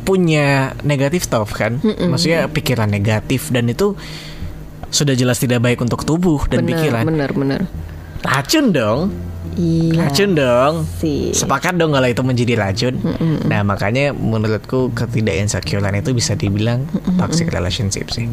punya 0.00 0.72
negatif 0.80 1.28
thought 1.28 1.52
kan, 1.52 1.78
maksudnya 1.84 2.48
pikiran 2.48 2.88
negatif 2.88 3.52
dan 3.52 3.68
itu 3.68 3.92
sudah 4.90 5.14
jelas 5.14 5.38
tidak 5.38 5.58
baik 5.60 5.78
untuk 5.78 6.02
tubuh 6.02 6.44
dan 6.46 6.62
bener 6.62 6.76
pikiran. 6.76 7.02
bener 7.04 7.30
bener 7.30 7.60
Racun 8.20 8.68
dong, 8.68 9.08
iya 9.56 10.04
racun 10.04 10.34
dong. 10.34 10.84
sih 10.96 11.32
Sepakat 11.32 11.72
dong 11.74 11.90
kalau 11.90 12.04
itu 12.04 12.20
menjadi 12.20 12.52
racun. 12.58 13.00
Nah 13.42 13.62
makanya 13.62 14.12
menurutku 14.12 14.92
ketidak 14.92 15.40
insecurean 15.40 15.96
itu 15.96 16.12
bisa 16.12 16.34
dibilang 16.34 16.84
toxic 17.16 17.48
relationship 17.48 18.10
sih. 18.10 18.28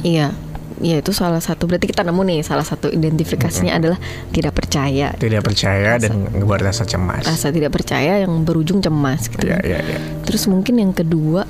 iya 0.00 0.32
Iya 0.76 1.00
itu 1.00 1.08
salah 1.08 1.40
satu 1.40 1.64
berarti 1.64 1.88
kita 1.88 2.04
nemu 2.04 2.20
nih 2.22 2.40
salah 2.40 2.60
satu 2.60 2.92
identifikasinya 2.92 3.72
adalah 3.74 3.96
tidak 4.28 4.52
percaya 4.52 5.08
Tidak 5.10 5.40
percaya 5.40 5.96
dan 5.96 6.28
ngebuat 6.28 6.60
rasa 6.62 6.84
cemas. 6.84 7.24
rasa 7.24 7.48
tidak 7.48 7.72
percaya 7.72 8.20
yang 8.20 8.44
berujung 8.44 8.84
cemas 8.84 9.24
gitu 9.24 9.40
Iya 9.40 9.56
kan. 9.56 9.64
iya 9.64 9.78
iya. 9.82 9.98
terus 10.28 10.44
mungkin 10.44 10.76
yang 10.76 10.92
kedua 10.92 11.48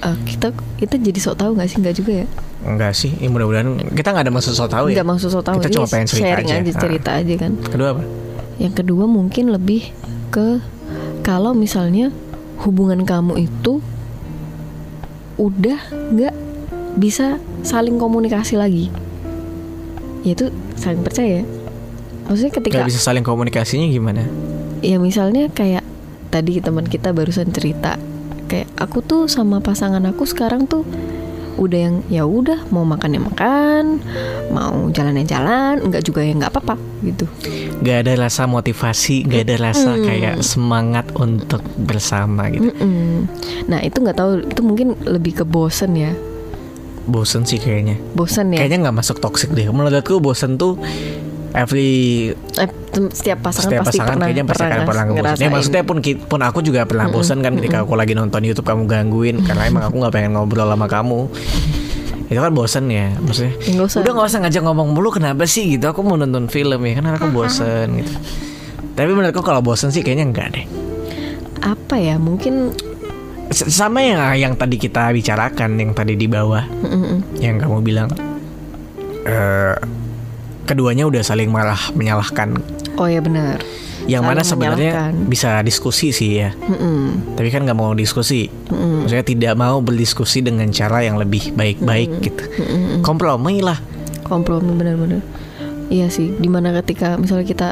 eh, 0.00 0.16
kita 0.24 0.48
kita 0.76 0.94
jadi 0.96 1.18
sok 1.18 1.36
tahu 1.36 1.50
nggak 1.54 1.66
sih 1.66 1.78
nggak 1.78 1.96
juga 1.96 2.12
ya 2.16 2.28
Enggak 2.58 2.90
sih, 2.92 3.14
ya 3.14 3.26
mudah-mudahan 3.26 3.70
kita 3.94 4.10
nggak 4.10 4.24
ada 4.26 4.34
maksud 4.34 4.50
so 4.50 4.66
tau 4.66 4.86
ya. 4.86 4.98
nggak 4.98 5.08
maksud 5.08 5.30
sok 5.30 5.42
tahu 5.42 5.56
Kita 5.58 5.70
cuma 5.70 5.84
Iya, 5.84 5.92
pengen 5.92 6.06
cerita 6.06 6.26
sharing 6.26 6.48
aja. 6.48 6.56
aja, 6.58 6.70
Ah. 6.70 6.80
cerita 6.80 7.10
aja 7.14 7.34
kan 7.38 7.52
Kedua 7.64 7.88
apa? 7.92 8.02
yang 8.58 8.74
kedua 8.74 9.04
mungkin 9.06 9.44
lebih 9.48 9.82
ke 10.28 10.58
kalau 11.22 11.54
misalnya 11.54 12.10
hubungan 12.58 13.02
kamu 13.02 13.38
itu 13.40 13.78
udah 15.36 15.78
nggak 16.10 16.34
bisa 16.96 17.38
saling 17.62 17.94
komunikasi 17.94 18.54
lagi 18.54 18.90
yaitu 20.20 20.50
saling 20.74 21.00
percaya 21.00 21.46
maksudnya 22.26 22.52
ketika 22.52 22.76
Gak 22.76 22.90
bisa 22.90 23.00
saling 23.00 23.22
komunikasinya 23.22 23.86
gimana? 23.86 24.26
ya 24.78 24.98
misalnya 24.98 25.46
kayak 25.48 25.86
tadi 26.28 26.58
teman 26.58 26.84
kita 26.84 27.10
barusan 27.10 27.48
cerita 27.48 27.94
kayak 28.48 28.68
aku 28.80 29.04
tuh 29.04 29.28
sama 29.28 29.60
pasangan 29.60 30.02
aku 30.08 30.24
sekarang 30.24 30.64
tuh 30.64 30.82
udah 31.58 31.78
yang 31.90 31.96
ya 32.06 32.22
udah 32.22 32.70
mau 32.70 32.86
makan 32.86 33.18
ya 33.18 33.20
makan 33.20 33.84
mau 34.54 34.86
jalan 34.94 35.18
ya 35.20 35.36
jalan 35.36 35.82
enggak 35.82 36.06
juga 36.06 36.22
ya 36.22 36.30
nggak 36.32 36.54
apa-apa 36.54 36.78
gitu 37.02 37.26
Gak 37.78 38.02
ada 38.06 38.26
rasa 38.26 38.50
motivasi, 38.50 39.22
gak 39.22 39.46
ada 39.46 39.70
rasa 39.70 39.94
kayak 40.02 40.42
semangat 40.42 41.06
untuk 41.14 41.62
bersama 41.78 42.50
gitu. 42.50 42.70
Mm-mm. 42.74 43.26
nah 43.66 43.78
itu 43.78 44.02
nggak 44.02 44.18
tahu 44.18 44.30
itu 44.42 44.60
mungkin 44.66 44.98
lebih 45.06 45.42
ke 45.42 45.44
bosen 45.46 45.94
ya 45.94 46.10
Bosen 47.08 47.48
sih 47.48 47.56
kayaknya. 47.56 47.96
bosen 48.12 48.52
ya 48.52 48.60
Kayaknya 48.60 48.78
nggak 48.84 48.96
masuk 49.00 49.16
toxic 49.16 49.48
deh. 49.56 49.64
Menurutku 49.64 50.20
bosen 50.20 50.60
tuh 50.60 50.76
every 51.52 51.90
Eh, 52.54 52.68
setiap 53.10 53.38
pasangan 53.40 53.70
setiap 53.70 53.82
pasti 53.84 53.98
pasangan 53.98 54.08
pernah 54.10 54.26
kayaknya 54.26 54.44
pasti 54.44 54.58
akan 54.58 54.70
ngeras- 54.70 54.88
pernah 54.88 55.04
ngebosen. 55.04 55.18
Ya 55.18 55.28
ngerasain. 55.28 55.50
maksudnya 55.52 55.82
pun 55.82 55.96
pun 56.02 56.40
aku 56.40 56.58
juga 56.60 56.80
pernah 56.82 57.06
bosen 57.08 57.38
kan 57.38 57.52
ketika 57.54 57.76
aku 57.82 57.94
lagi 57.94 58.12
nonton 58.12 58.40
YouTube 58.42 58.66
kamu 58.66 58.82
gangguin 58.84 59.36
karena 59.40 59.62
emang 59.64 59.84
aku 59.84 59.96
nggak 59.96 60.12
pengen 60.12 60.30
ngobrol 60.32 60.66
sama 60.66 60.86
kamu. 60.86 61.20
Itu 62.26 62.38
kan 62.38 62.52
bosen 62.52 62.84
ya 62.86 63.14
maksudnya. 63.16 63.52
Ya, 63.56 63.70
nggak 63.72 63.86
usah. 63.86 63.98
Udah 64.00 64.12
nggak 64.12 64.28
usah 64.28 64.40
ngajak 64.42 64.62
ngomong 64.62 64.88
mulu 64.90 65.08
kenapa 65.10 65.44
sih 65.44 65.64
gitu. 65.70 65.84
Aku 65.86 66.00
mau 66.00 66.14
nonton 66.14 66.44
film 66.46 66.80
ya 66.82 66.92
kan 66.94 67.04
aku 67.10 67.28
bosen 67.28 67.86
gitu. 67.96 68.12
Tapi 68.92 69.10
menurutku 69.10 69.40
kalau 69.40 69.60
bosen 69.60 69.88
sih 69.88 70.00
kayaknya 70.00 70.26
enggak 70.26 70.48
deh. 70.52 70.66
apa 71.58 71.96
ya 71.96 72.14
mungkin 72.16 72.70
S- 73.48 73.66
Sama 73.68 73.98
yang 73.98 74.20
yang 74.36 74.54
tadi 74.54 74.76
kita 74.76 75.08
bicarakan 75.08 75.74
yang 75.74 75.90
tadi 75.90 76.14
di 76.14 76.26
bawah 76.26 76.62
mm-mm. 76.62 77.34
yang 77.36 77.56
kamu 77.56 77.80
bilang 77.80 78.08
eh 79.24 79.74
keduanya 80.68 81.08
udah 81.08 81.24
saling 81.24 81.48
marah 81.48 81.80
menyalahkan. 81.92 82.60
oh 82.94 83.08
ya 83.08 83.18
benar 83.18 83.64
Yang 84.04 84.22
Saling 84.24 84.36
mana 84.36 84.42
sebenarnya 84.42 84.92
bisa 85.28 85.60
diskusi 85.60 86.12
sih 86.12 86.40
ya. 86.40 86.56
Mm-mm. 86.56 87.36
Tapi 87.36 87.48
kan 87.48 87.60
nggak 87.60 87.76
mau 87.76 87.92
diskusi. 87.92 88.48
Mm-mm. 88.48 89.04
Maksudnya 89.04 89.26
tidak 89.26 89.52
mau 89.52 89.84
berdiskusi 89.84 90.40
dengan 90.40 90.64
cara 90.70 91.04
yang 91.04 91.20
lebih 91.20 91.52
baik-baik 91.52 92.10
gitu. 92.22 92.40
Kompromi 93.00 93.60
lah. 93.60 93.76
kompromi 94.24 94.72
benar-benar 94.72 95.20
iya 95.88 96.08
sih 96.08 96.28
di 96.30 96.48
mana 96.48 96.68
ketika 96.76 97.16
misalnya 97.16 97.44
kita 97.44 97.68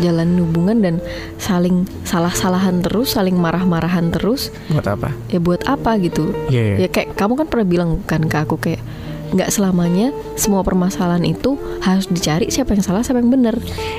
jalan 0.00 0.40
hubungan 0.40 0.80
dan 0.80 0.94
saling 1.36 1.84
salah-salahan 2.00 2.80
terus 2.80 3.12
saling 3.12 3.36
marah-marahan 3.36 4.08
terus 4.08 4.48
Buat 4.68 4.88
apa? 4.88 5.08
ya 5.28 5.36
buat 5.36 5.60
apa 5.64 5.96
gitu 6.00 6.32
Iya, 6.48 6.62
iya. 6.64 6.76
ya 6.84 6.88
kayak 6.88 7.12
kamu 7.12 7.32
kan 7.36 7.46
pernah 7.48 7.66
bilang 7.68 7.90
kan 8.04 8.24
ke 8.24 8.36
aku 8.40 8.56
kayak 8.56 8.80
nggak 9.28 9.50
selamanya 9.52 10.08
semua 10.34 10.64
permasalahan 10.64 11.24
itu 11.24 11.56
harus 11.84 12.08
dicari 12.08 12.48
siapa 12.48 12.72
yang 12.72 12.84
salah 12.84 13.04
siapa 13.04 13.20
yang 13.20 13.28
benar 13.28 13.56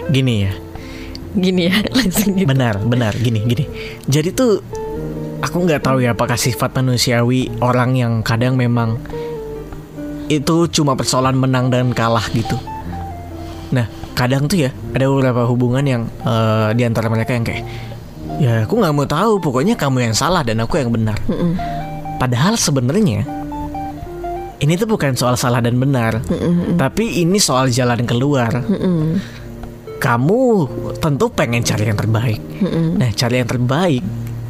Gini 0.10 0.50
ya. 0.50 0.54
gini 1.30 1.70
ya 1.70 1.78
langsung 1.98 2.34
gitu 2.34 2.50
Benar, 2.50 2.82
benar. 2.82 3.14
Gini, 3.14 3.46
gini. 3.46 3.70
Jadi 4.10 4.34
tuh 4.34 4.58
aku 5.40 5.58
nggak 5.62 5.86
tahu 5.86 6.02
ya 6.02 6.18
apakah 6.18 6.34
sifat 6.34 6.74
manusiawi 6.74 7.54
orang 7.62 7.94
yang 7.94 8.14
kadang 8.26 8.58
memang 8.58 8.98
itu 10.26 10.66
cuma 10.74 10.98
persoalan 10.98 11.38
menang 11.38 11.70
dan 11.70 11.94
kalah 11.94 12.26
gitu. 12.34 12.58
Nah, 13.70 13.86
kadang 14.18 14.50
tuh 14.50 14.66
ya 14.66 14.74
ada 14.94 15.06
beberapa 15.06 15.46
hubungan 15.46 15.86
yang 15.86 16.04
eh, 16.26 16.74
di 16.74 16.82
antara 16.86 17.10
mereka 17.14 17.38
yang 17.38 17.46
kayak 17.46 17.64
ya 18.42 18.66
aku 18.66 18.82
nggak 18.82 18.94
mau 18.98 19.06
tahu, 19.06 19.38
pokoknya 19.38 19.78
kamu 19.78 20.10
yang 20.10 20.16
salah 20.18 20.42
dan 20.42 20.62
aku 20.66 20.82
yang 20.82 20.90
benar. 20.90 21.18
Mm-mm. 21.30 21.54
Padahal 22.18 22.58
sebenarnya 22.58 23.22
ini 24.60 24.76
tuh 24.76 24.88
bukan 24.88 25.16
soal 25.16 25.40
salah 25.40 25.64
dan 25.64 25.80
benar, 25.80 26.20
Mm-mm. 26.28 26.76
tapi 26.76 27.24
ini 27.24 27.40
soal 27.40 27.72
jalan 27.72 28.04
keluar. 28.04 28.52
Mm-mm. 28.64 29.20
Kamu 30.00 30.42
tentu 31.00 31.28
pengen 31.32 31.64
cari 31.64 31.88
yang 31.88 32.00
terbaik. 32.00 32.40
Mm-mm. 32.64 33.00
Nah, 33.00 33.12
cari 33.12 33.40
yang 33.40 33.50
terbaik 33.50 34.04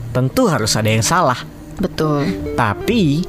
tentu 0.09 0.49
harus 0.49 0.73
ada 0.73 0.89
yang 0.89 1.05
salah. 1.05 1.37
betul 1.79 2.27
Tapi 2.59 3.23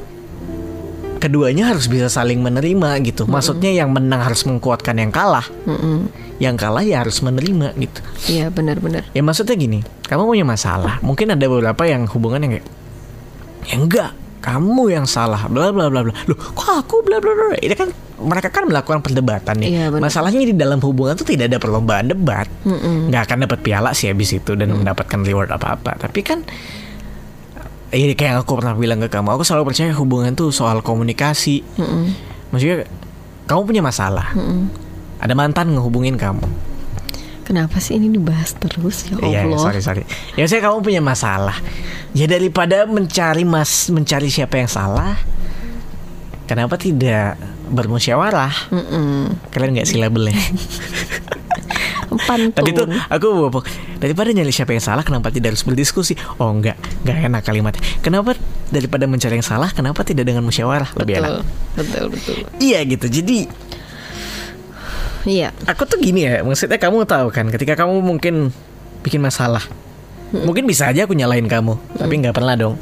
keduanya 1.20 1.70
harus 1.70 1.87
bisa 1.87 2.08
saling 2.08 2.40
menerima 2.40 2.99
gitu. 3.04 3.28
Maksudnya 3.28 3.70
yang 3.70 3.92
menang 3.92 4.25
harus 4.25 4.42
mengkuatkan 4.49 4.96
yang 4.96 5.12
kalah, 5.12 5.44
Mm-mm. 5.68 6.08
yang 6.40 6.56
kalah 6.56 6.80
ya 6.80 7.04
harus 7.04 7.20
menerima 7.20 7.76
gitu. 7.76 8.00
iya 8.32 8.49
benar-benar 8.49 9.04
Ya 9.12 9.20
maksudnya 9.20 9.52
gini, 9.54 9.84
kamu 10.08 10.25
punya 10.25 10.49
masalah. 10.49 10.96
Mungkin 11.04 11.37
ada 11.37 11.44
beberapa 11.44 11.84
yang 11.84 12.08
hubungan 12.08 12.40
yang 12.49 12.52
kayak 12.56 12.66
ya 13.68 13.75
enggak, 13.76 14.10
kamu 14.40 14.97
yang 14.97 15.04
salah, 15.04 15.47
bla 15.47 15.68
bla 15.70 15.92
bla 15.92 16.00
bla. 16.04 16.12
Loh, 16.26 16.37
kok 16.37 16.68
aku 16.68 17.04
bla 17.04 17.20
bla 17.20 17.32
bla. 17.32 17.56
Ini 17.61 17.76
kan 17.76 17.92
mereka 18.20 18.49
kan 18.52 18.68
melakukan 18.68 19.00
perdebatan 19.04 19.61
nih. 19.61 19.92
Benar. 19.92 20.00
Masalahnya 20.00 20.40
di 20.44 20.56
dalam 20.56 20.80
hubungan 20.80 21.16
tuh 21.16 21.28
tidak 21.28 21.52
ada 21.52 21.59
perlombaan 21.61 22.09
debat. 22.09 22.49
Nggak 22.64 23.23
akan 23.28 23.37
dapat 23.44 23.59
piala 23.61 23.92
sih 23.92 24.09
habis 24.09 24.32
itu 24.32 24.56
dan 24.56 24.73
mendapatkan 24.73 25.20
reward 25.25 25.52
apa-apa. 25.52 25.97
Tapi 26.00 26.20
kan 26.25 26.40
Iya 27.90 28.14
kayak 28.14 28.30
yang 28.30 28.38
aku 28.47 28.54
pernah 28.54 28.78
bilang 28.78 29.02
ke 29.02 29.11
kamu, 29.11 29.35
aku 29.35 29.42
selalu 29.42 29.75
percaya 29.75 29.90
hubungan 29.99 30.30
tuh 30.38 30.54
soal 30.54 30.78
komunikasi. 30.78 31.66
Mm-mm. 31.75 32.14
Maksudnya 32.54 32.87
kamu 33.50 33.66
punya 33.66 33.82
masalah, 33.82 34.30
Mm-mm. 34.30 34.70
ada 35.18 35.35
mantan 35.35 35.75
ngehubungin 35.75 36.14
kamu. 36.14 36.69
Kenapa 37.50 37.83
sih 37.83 37.99
ini 37.99 38.14
dibahas 38.14 38.54
terus 38.54 39.11
ya 39.11 39.19
Iya, 39.19 39.40
Allah 39.50 39.59
sorry 39.59 39.83
sorry. 39.83 40.02
Ya 40.38 40.47
saya 40.47 40.62
kamu 40.62 40.87
punya 40.87 41.02
masalah. 41.02 41.59
Ya 42.14 42.30
daripada 42.30 42.87
mencari 42.87 43.42
mas 43.42 43.90
mencari 43.90 44.30
siapa 44.30 44.54
yang 44.62 44.71
salah, 44.71 45.19
kenapa 46.47 46.78
tidak 46.78 47.35
bermusyawarah? 47.75 48.71
Mm-mm. 48.71 49.35
Kalian 49.50 49.71
nggak 49.75 49.88
sih 49.90 49.99
labelnya? 49.99 50.38
pantun 52.26 52.50
Tadi 52.54 52.71
tuh 52.75 52.87
aku 53.07 53.26
bawa 53.50 53.62
daripada 54.02 54.30
nyari 54.35 54.50
siapa 54.50 54.75
yang 54.75 54.83
salah, 54.83 55.02
kenapa 55.07 55.30
tidak 55.30 55.54
harus 55.54 55.62
berdiskusi? 55.66 56.14
Oh 56.42 56.50
enggak, 56.50 56.78
enggak 57.02 57.19
enak 57.26 57.42
kalimatnya. 57.42 57.83
Kenapa 58.02 58.35
daripada 58.71 59.07
mencari 59.07 59.38
yang 59.38 59.47
salah, 59.47 59.71
kenapa 59.71 60.02
tidak 60.07 60.26
dengan 60.26 60.42
musyawarah 60.47 60.90
lebih 60.99 61.23
enak? 61.23 61.42
betul 61.78 62.11
betul 62.14 62.35
betul 62.42 62.59
Iya 62.59 62.83
gitu. 62.87 63.07
Jadi 63.11 63.47
iya 65.24 65.52
aku 65.64 65.84
tuh 65.84 65.98
gini 66.00 66.24
ya, 66.24 66.40
maksudnya 66.40 66.80
kamu 66.80 67.04
tahu 67.04 67.28
kan, 67.28 67.48
ketika 67.48 67.76
kamu 67.76 68.00
mungkin 68.00 68.54
bikin 69.00 69.20
masalah, 69.20 69.64
mungkin 70.32 70.64
bisa 70.64 70.88
aja 70.88 71.04
aku 71.04 71.12
nyalain 71.12 71.44
kamu, 71.44 71.76
tapi 71.96 72.12
nggak 72.20 72.36
pernah 72.36 72.54
dong. 72.56 72.76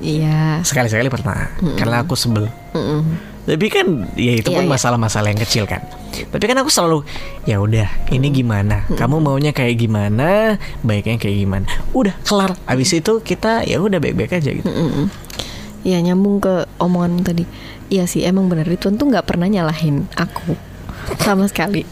iya 0.00 0.64
Sekali-sekali 0.64 1.12
pernah, 1.12 1.50
karena 1.76 2.00
aku 2.02 2.14
sebel. 2.16 2.48
Mm-mm. 2.72 3.02
Tapi 3.40 3.66
kan 3.66 3.86
ya 4.14 4.38
itu 4.38 4.52
Iya, 4.52 4.62
pun 4.62 4.64
iya. 4.68 4.72
masalah-masalah 4.72 5.28
yang 5.32 5.40
kecil 5.42 5.64
kan. 5.66 5.82
Tapi 6.12 6.44
kan 6.44 6.54
aku 6.60 6.70
selalu 6.70 7.02
ya 7.48 7.58
udah 7.58 7.88
ini 8.12 8.30
gimana? 8.30 8.84
Kamu 8.94 9.18
maunya 9.18 9.50
kayak 9.50 9.80
gimana? 9.80 10.54
Baiknya 10.86 11.18
kayak 11.18 11.36
gimana? 11.40 11.66
Udah 11.90 12.14
kelar. 12.22 12.54
Abis 12.68 12.94
itu 12.94 13.18
kita 13.24 13.64
ya 13.66 13.80
udah 13.82 13.98
baik-baik 13.98 14.38
aja 14.38 14.54
gitu. 14.54 14.68
Iya 15.82 15.98
nyambung 16.04 16.38
ke 16.38 16.68
omongan 16.78 17.24
tadi. 17.24 17.42
Iya 17.90 18.04
sih 18.06 18.22
emang 18.22 18.46
bener 18.46 18.68
Ridwan 18.68 19.00
tuh 19.00 19.08
nggak 19.10 19.26
pernah 19.26 19.48
nyalahin 19.50 20.06
aku 20.14 20.54
sama 21.20 21.44
sekali. 21.46 21.84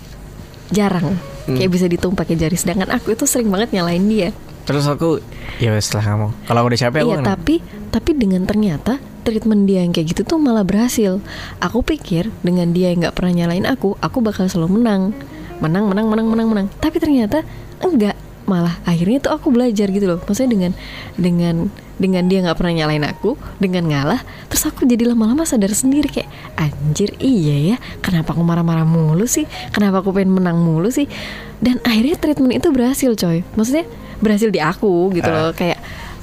Jarang. 0.72 1.16
Kayak 1.48 1.70
bisa 1.72 1.84
dihitung 1.88 2.12
pakai 2.12 2.36
jari. 2.36 2.56
Sedangkan 2.56 2.92
aku 2.92 3.16
itu 3.16 3.24
sering 3.24 3.48
banget 3.48 3.72
nyalahin 3.72 4.04
dia. 4.08 4.28
Terus 4.68 4.84
aku 4.84 5.24
ya 5.56 5.72
setelah 5.80 6.04
kamu. 6.12 6.28
Kalau 6.44 6.60
udah 6.68 6.78
capek 6.78 6.98
aku 7.00 7.08
iya 7.08 7.16
kan. 7.20 7.26
tapi 7.36 7.54
tapi 7.88 8.10
dengan 8.12 8.44
ternyata 8.44 9.00
treatment 9.24 9.64
dia 9.64 9.80
yang 9.80 9.96
kayak 9.96 10.12
gitu 10.12 10.28
tuh 10.28 10.36
malah 10.36 10.60
berhasil. 10.60 11.24
Aku 11.56 11.80
pikir 11.80 12.28
dengan 12.44 12.76
dia 12.76 12.92
yang 12.92 13.08
nggak 13.08 13.16
pernah 13.16 13.32
nyalain 13.32 13.64
aku, 13.64 13.96
aku 14.04 14.20
bakal 14.20 14.44
selalu 14.48 14.80
menang. 14.80 15.16
menang 15.58 15.90
menang 15.90 16.06
menang 16.06 16.26
menang 16.30 16.48
menang 16.54 16.66
tapi 16.78 17.02
ternyata 17.02 17.42
enggak 17.82 18.14
malah 18.48 18.80
akhirnya 18.88 19.28
tuh 19.28 19.32
aku 19.36 19.52
belajar 19.52 19.92
gitu 19.92 20.08
loh. 20.08 20.18
Maksudnya 20.24 20.50
dengan 20.50 20.72
dengan 21.14 21.56
dengan 21.98 22.24
dia 22.30 22.38
nggak 22.46 22.56
pernah 22.56 22.72
nyalain 22.78 23.04
aku 23.04 23.34
dengan 23.58 23.90
ngalah 23.90 24.22
terus 24.46 24.62
aku 24.70 24.86
jadi 24.86 25.10
lama-lama 25.10 25.42
sadar 25.42 25.74
sendiri 25.74 26.06
kayak 26.06 26.30
anjir 26.54 27.10
iya 27.18 27.74
ya 27.74 27.76
kenapa 27.98 28.32
aku 28.32 28.42
marah-marah 28.46 28.86
mulu 28.86 29.26
sih? 29.26 29.44
Kenapa 29.74 30.00
aku 30.00 30.14
pengen 30.14 30.38
menang 30.38 30.62
mulu 30.62 30.88
sih? 30.88 31.10
Dan 31.58 31.82
akhirnya 31.82 32.16
treatment 32.16 32.54
itu 32.54 32.70
berhasil 32.70 33.10
coy. 33.18 33.42
Maksudnya 33.58 33.84
berhasil 34.22 34.48
di 34.48 34.62
aku 34.62 35.10
gitu 35.14 35.28
loh 35.28 35.50
kayak 35.52 35.78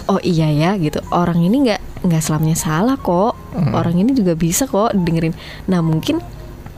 oh 0.07 0.19
iya 0.23 0.49
ya 0.49 0.79
gitu. 0.79 1.03
Orang 1.11 1.43
ini 1.43 1.69
nggak 1.69 2.07
nggak 2.07 2.21
selamanya 2.23 2.57
salah 2.57 2.97
kok. 2.97 3.35
Orang 3.75 3.99
ini 3.99 4.15
juga 4.15 4.33
bisa 4.33 4.65
kok 4.65 4.95
dengerin. 4.95 5.35
Nah 5.67 5.83
mungkin 5.83 6.23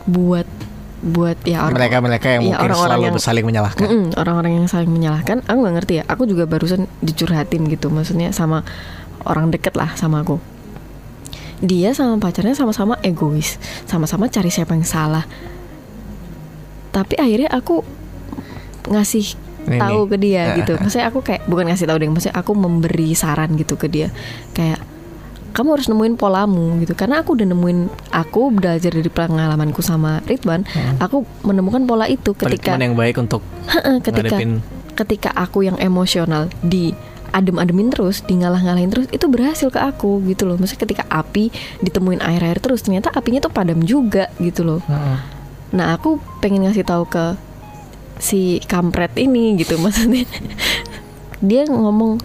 buat 0.10 0.48
buat 0.98 1.38
ya 1.46 1.62
orang 1.62 1.77
Mereka-mereka 1.77 2.27
yang 2.27 2.42
ya, 2.42 2.48
mungkin 2.50 2.66
orang-orang 2.66 2.89
selalu 2.98 3.06
yang- 3.06 3.22
saling 3.22 3.46
menyalahkan. 3.46 3.88
Orang-orang 4.18 4.51
yang 4.58 4.68
saling 4.68 4.89
menyalahkan. 4.89 5.38
Aku 5.46 5.58
nggak 5.62 5.75
ngerti 5.77 5.94
ya. 6.00 6.04
Aku 6.10 6.24
juga 6.25 6.44
barusan 6.44 6.89
dicurhatin 7.00 7.70
gitu. 7.70 7.88
Maksudnya 7.88 8.34
sama 8.34 8.66
orang 9.24 9.54
deket 9.54 9.77
lah 9.77 9.94
sama 9.94 10.25
aku. 10.25 10.42
Dia 11.58 11.94
sama 11.94 12.18
pacarnya 12.18 12.54
sama-sama 12.54 12.98
egois. 13.01 13.58
Sama-sama 13.86 14.25
cari 14.27 14.50
siapa 14.50 14.74
yang 14.74 14.86
salah. 14.86 15.25
Tapi 16.89 17.13
akhirnya 17.16 17.50
aku 17.51 17.86
ngasih 18.88 19.38
Ini. 19.68 19.77
tahu 19.77 20.08
ke 20.08 20.18
dia 20.18 20.54
Ah, 20.54 20.58
gitu. 20.58 20.74
ah, 20.74 20.77
ah. 20.80 20.82
maksudnya 20.82 21.08
aku 21.12 21.20
kayak 21.22 21.46
bukan 21.46 21.66
ngasih 21.70 21.86
tahu 21.86 21.98
deh. 22.00 22.10
Maksudnya 22.10 22.36
aku 22.36 22.51
memberi 22.54 23.13
saran 23.13 23.54
gitu 23.54 23.77
ke 23.77 23.86
dia. 23.86 24.10
Kayak 24.54 24.82
kamu 25.58 25.74
harus 25.74 25.90
nemuin 25.90 26.16
polamu 26.22 26.78
gitu 26.86 26.94
karena 26.94 27.26
aku 27.26 27.34
udah 27.34 27.50
nemuin 27.50 27.80
aku 28.14 28.54
belajar 28.54 28.94
dari 28.94 29.10
pengalamanku 29.10 29.82
sama 29.82 30.22
Ridwan 30.30 30.62
aku 31.02 31.26
menemukan 31.42 31.82
pola 31.90 32.06
itu 32.06 32.38
ketika 32.38 32.78
yang 32.78 32.94
baik 32.94 33.18
untuk 33.18 33.42
ketika 34.06 34.38
ngadepin 34.38 34.62
ketika 34.98 35.30
aku 35.34 35.66
yang 35.66 35.78
emosional 35.78 36.50
di 36.62 36.94
adem-ademin 37.32 37.94
terus, 37.94 38.24
di 38.26 38.40
ngalah-ngalahin 38.40 38.90
terus 38.90 39.08
itu 39.14 39.26
berhasil 39.30 39.70
ke 39.70 39.78
aku 39.78 40.24
gitu 40.26 40.50
loh. 40.50 40.58
Maksudnya 40.58 40.90
ketika 40.90 41.04
api 41.12 41.54
ditemuin 41.86 42.24
air-air 42.24 42.58
terus 42.58 42.82
ternyata 42.82 43.14
apinya 43.14 43.44
tuh 43.44 43.54
padam 43.54 43.84
juga 43.86 44.32
gitu 44.42 44.66
loh. 44.66 44.82
Heeh. 44.90 45.18
Nah, 45.76 45.94
aku 45.94 46.18
pengen 46.40 46.66
ngasih 46.66 46.88
tahu 46.88 47.06
ke 47.06 47.38
si 48.18 48.64
kampret 48.66 49.14
ini 49.20 49.54
gitu 49.60 49.78
maksudnya. 49.84 50.26
Dia 51.44 51.70
ngomong 51.70 52.18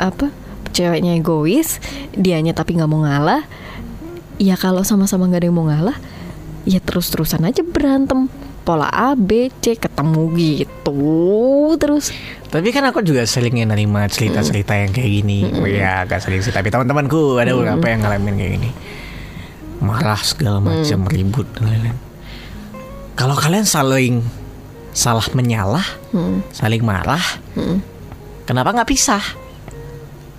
apa? 0.00 0.34
Ceweknya 0.72 1.18
egois, 1.18 1.82
dianya 2.14 2.52
tapi 2.54 2.78
nggak 2.78 2.90
mau 2.90 3.02
ngalah. 3.02 3.42
Ya 4.38 4.54
kalau 4.54 4.86
sama-sama 4.86 5.26
nggak 5.26 5.42
ada 5.42 5.48
yang 5.50 5.58
mau 5.58 5.66
ngalah, 5.66 5.98
ya 6.62 6.78
terus-terusan 6.78 7.42
aja 7.42 7.66
berantem. 7.66 8.30
Pola 8.62 8.92
A, 8.92 9.16
B, 9.16 9.48
C 9.64 9.80
ketemu 9.80 10.28
gitu 10.36 11.00
terus. 11.80 12.12
Tapi 12.52 12.68
kan 12.68 12.84
aku 12.84 13.00
juga 13.00 13.24
sering 13.24 13.56
nerima 13.64 14.04
cerita-cerita 14.12 14.76
yang 14.76 14.92
kayak 14.92 15.08
gini. 15.08 15.48
Oh 15.56 15.64
ya 15.64 16.04
agak 16.04 16.20
sering 16.20 16.44
sih. 16.44 16.52
Tapi 16.52 16.68
teman-temanku 16.68 17.40
ada 17.40 17.56
beberapa 17.56 17.88
yang 17.88 18.04
ngalamin 18.04 18.36
kayak 18.36 18.52
gini. 18.60 18.70
Marah 19.80 20.20
segala 20.20 20.60
macam, 20.60 21.08
ribut 21.08 21.48
dan 21.56 21.64
lain-lain. 21.64 21.96
Kalau 23.16 23.34
kalian 23.40 23.64
saling 23.64 24.20
salah 24.92 25.24
menyalah, 25.32 25.86
Hmm, 26.12 26.44
saling 26.52 26.84
marah, 26.84 27.22
hmm. 27.56 27.78
kenapa 28.44 28.76
nggak 28.76 28.88
pisah? 28.90 29.24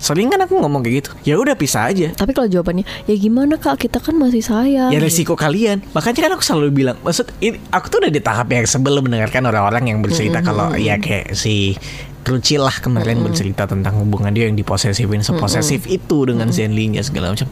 Sering 0.00 0.32
kan 0.32 0.40
aku 0.40 0.56
ngomong 0.56 0.80
kayak 0.80 1.04
gitu. 1.04 1.10
Ya 1.28 1.34
udah 1.36 1.52
pisah 1.52 1.92
aja. 1.92 2.08
Tapi 2.16 2.32
kalau 2.32 2.48
jawabannya, 2.48 2.88
ya 3.04 3.14
gimana 3.20 3.60
kak 3.60 3.84
kita 3.84 4.00
kan 4.00 4.16
masih 4.16 4.40
sayang. 4.40 4.88
Ya 4.88 4.96
resiko 4.96 5.36
kalian. 5.36 5.84
Makanya 5.92 6.24
kan 6.24 6.32
aku 6.40 6.42
selalu 6.42 6.72
bilang, 6.72 6.96
maksud 7.04 7.28
ini, 7.44 7.60
aku 7.68 7.92
tuh 7.92 7.98
udah 8.00 8.08
di 8.08 8.24
tahap 8.24 8.48
yang 8.48 8.64
sebelum 8.64 9.04
mendengarkan 9.04 9.44
orang-orang 9.44 9.92
yang 9.92 9.98
bercerita 10.00 10.40
kalau 10.40 10.72
ya 10.72 10.96
kayak 10.96 11.36
si 11.36 11.76
Krucil 12.24 12.64
lah 12.64 12.76
kemarin 12.80 13.20
bercerita 13.24 13.64
tentang 13.64 13.96
hubungan 14.00 14.32
dia 14.32 14.48
yang 14.48 14.56
diposesifin 14.56 15.24
seposesif 15.24 15.88
itu 15.88 16.28
dengan 16.28 16.48
Zenly-nya 16.48 17.04
segala 17.04 17.32
macam. 17.32 17.48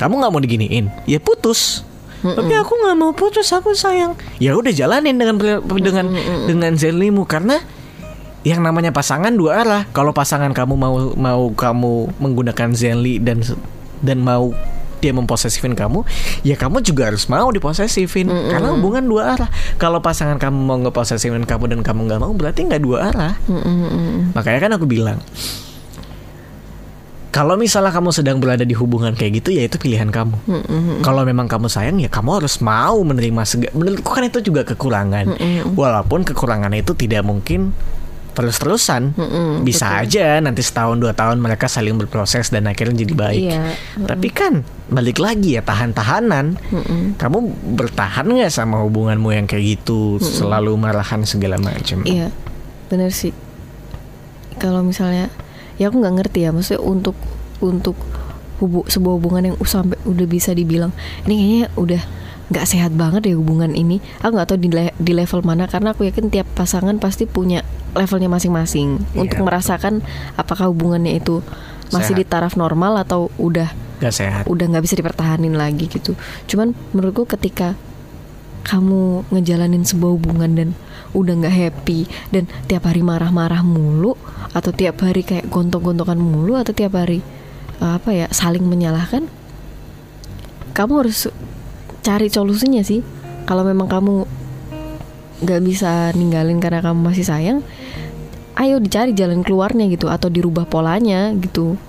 Kamu 0.00 0.16
nggak 0.16 0.32
mau 0.32 0.40
diginiin, 0.40 0.88
ya 1.04 1.20
putus. 1.20 1.84
Tapi 2.20 2.52
aku 2.56 2.72
nggak 2.76 2.96
mau 3.00 3.12
putus, 3.16 3.48
aku 3.52 3.72
sayang. 3.72 4.16
Ya 4.36 4.52
udah 4.52 4.72
jalanin 4.72 5.16
dengan 5.16 5.36
dengan 5.64 6.06
dengan 6.44 6.72
Zenly-mu 6.76 7.24
karena 7.24 7.60
yang 8.40 8.64
namanya 8.64 8.92
pasangan 8.92 9.32
dua 9.36 9.64
arah. 9.64 9.82
Kalau 9.92 10.16
pasangan 10.16 10.52
kamu 10.56 10.74
mau 10.76 11.12
mau 11.12 11.42
kamu 11.52 12.16
menggunakan 12.16 12.72
Zenly 12.72 13.20
dan 13.20 13.44
dan 14.00 14.18
mau 14.24 14.56
dia 15.00 15.16
memposesifin 15.16 15.72
kamu, 15.72 16.04
ya 16.44 16.60
kamu 16.60 16.84
juga 16.84 17.08
harus 17.08 17.24
mau 17.24 17.48
diposesifin 17.48 18.28
karena 18.28 18.68
hubungan 18.76 19.00
dua 19.00 19.32
arah. 19.36 19.50
Kalau 19.80 20.04
pasangan 20.04 20.36
kamu 20.36 20.58
mau 20.60 20.76
ngeposesifin 20.76 21.48
kamu 21.48 21.72
dan 21.72 21.80
kamu 21.80 22.04
nggak 22.04 22.20
mau, 22.20 22.32
berarti 22.36 22.68
nggak 22.68 22.82
dua 22.84 23.08
arah. 23.08 23.32
Mm, 23.48 23.60
mm, 23.64 23.88
mm. 23.88 24.20
Makanya 24.36 24.60
kan 24.60 24.70
aku 24.76 24.84
bilang, 24.84 25.18
kalau 27.32 27.56
misalnya 27.56 27.96
kamu 27.96 28.12
sedang 28.12 28.36
berada 28.44 28.60
di 28.60 28.76
hubungan 28.76 29.16
kayak 29.16 29.40
gitu, 29.40 29.56
ya 29.56 29.64
itu 29.64 29.80
pilihan 29.80 30.12
kamu. 30.12 30.36
Mm, 30.44 30.64
mm, 30.68 30.96
Kalau 31.00 31.24
memang 31.24 31.48
kamu 31.48 31.72
sayang, 31.72 31.96
ya 31.96 32.12
kamu 32.12 32.44
harus 32.44 32.60
mau 32.60 33.00
menerima 33.00 33.42
segala. 33.48 33.72
Menurutku 33.72 34.12
kan 34.12 34.28
itu 34.28 34.44
juga 34.44 34.68
kekurangan. 34.68 35.32
Walaupun 35.80 36.28
kekurangannya 36.28 36.84
itu 36.84 36.92
tidak 36.92 37.24
mungkin 37.24 37.72
terus-terusan. 38.32 39.14
mm, 39.14 39.66
Bisa 39.66 40.00
aja 40.00 40.38
nanti 40.40 40.62
setahun 40.64 40.96
dua 40.98 41.12
tahun 41.12 41.38
mereka 41.42 41.66
saling 41.66 41.98
berproses 41.98 42.48
dan 42.48 42.66
akhirnya 42.70 43.02
jadi 43.04 43.14
baik. 43.14 43.42
Iya. 43.50 43.62
Tapi 44.06 44.28
kan 44.30 44.62
balik 44.90 45.22
lagi 45.22 45.58
ya 45.58 45.62
tahan-tahanan. 45.62 46.58
Mm-mm. 46.70 47.18
Kamu 47.18 47.38
bertahan 47.78 48.26
nggak 48.26 48.52
sama 48.52 48.82
hubunganmu 48.82 49.30
yang 49.34 49.46
kayak 49.46 49.78
gitu, 49.78 50.18
selalu 50.22 50.74
marahan 50.78 51.22
segala 51.26 51.60
macam. 51.60 52.02
Iya, 52.06 52.32
bener 52.90 53.14
sih. 53.14 53.34
Kalau 54.60 54.84
misalnya, 54.84 55.32
ya 55.80 55.88
aku 55.88 56.00
nggak 56.02 56.14
ngerti 56.20 56.38
ya, 56.44 56.50
maksudnya 56.52 56.82
untuk 56.84 57.16
untuk 57.60 57.96
hubu, 58.60 58.84
sebuah 58.84 59.14
hubungan 59.16 59.42
yang 59.52 59.56
sampai 59.64 59.96
udah 60.04 60.26
bisa 60.28 60.52
dibilang 60.52 60.92
ini 61.24 61.34
kayaknya 61.34 61.68
udah 61.80 62.02
nggak 62.50 62.66
sehat 62.66 62.92
banget 62.92 63.30
ya 63.30 63.34
hubungan 63.38 63.70
ini. 63.72 64.02
Aku 64.20 64.34
nggak 64.34 64.48
tahu 64.50 64.58
di, 64.58 64.68
le- 64.68 64.94
di 64.98 65.12
level 65.14 65.40
mana 65.40 65.70
karena 65.70 65.94
aku 65.94 66.02
yakin 66.04 66.28
tiap 66.28 66.50
pasangan 66.52 66.98
pasti 66.98 67.24
punya 67.24 67.62
levelnya 67.94 68.26
masing-masing 68.26 69.02
Iya, 69.14 69.26
untuk 69.26 69.46
merasakan 69.46 70.02
apakah 70.34 70.70
hubungannya 70.70 71.14
itu 71.16 71.42
masih 71.90 72.14
Sehat. 72.14 72.20
di 72.22 72.24
taraf 72.26 72.54
normal 72.54 73.02
atau 73.02 73.30
udah 73.34 73.70
Gak 73.98 74.14
sehat. 74.14 74.42
udah 74.46 74.64
nggak 74.66 74.82
bisa 74.82 74.94
dipertahanin 74.94 75.54
lagi 75.54 75.86
gitu. 75.86 76.14
Cuman 76.46 76.74
menurutku 76.90 77.26
ketika 77.26 77.74
kamu 78.62 79.26
ngejalanin 79.30 79.82
sebuah 79.82 80.12
hubungan 80.14 80.50
dan 80.54 80.68
udah 81.10 81.34
nggak 81.34 81.50
happy 81.54 82.06
dan 82.30 82.46
tiap 82.66 82.86
hari 82.86 83.02
marah-marah 83.02 83.66
mulu 83.66 84.14
atau 84.54 84.70
tiap 84.70 85.02
hari 85.02 85.26
kayak 85.26 85.50
gontok-gontokan 85.50 86.18
mulu 86.18 86.54
atau 86.54 86.70
tiap 86.70 86.94
hari 86.94 87.18
eh, 87.78 87.92
apa 87.98 88.10
ya 88.14 88.26
saling 88.30 88.62
menyalahkan, 88.62 89.26
kamu 90.72 90.92
harus 91.02 91.26
cari 92.00 92.26
solusinya 92.26 92.80
sih. 92.80 93.00
Kalau 93.44 93.62
memang 93.62 93.86
kamu 93.86 94.24
nggak 95.40 95.60
bisa 95.62 96.12
ninggalin 96.12 96.60
karena 96.60 96.80
kamu 96.80 97.00
masih 97.00 97.24
sayang, 97.24 97.58
ayo 98.54 98.76
dicari 98.76 99.10
jalan 99.10 99.40
keluarnya 99.40 99.88
gitu 99.88 100.06
atau 100.06 100.28
dirubah 100.28 100.64
polanya 100.64 101.32
gitu. 101.34 101.80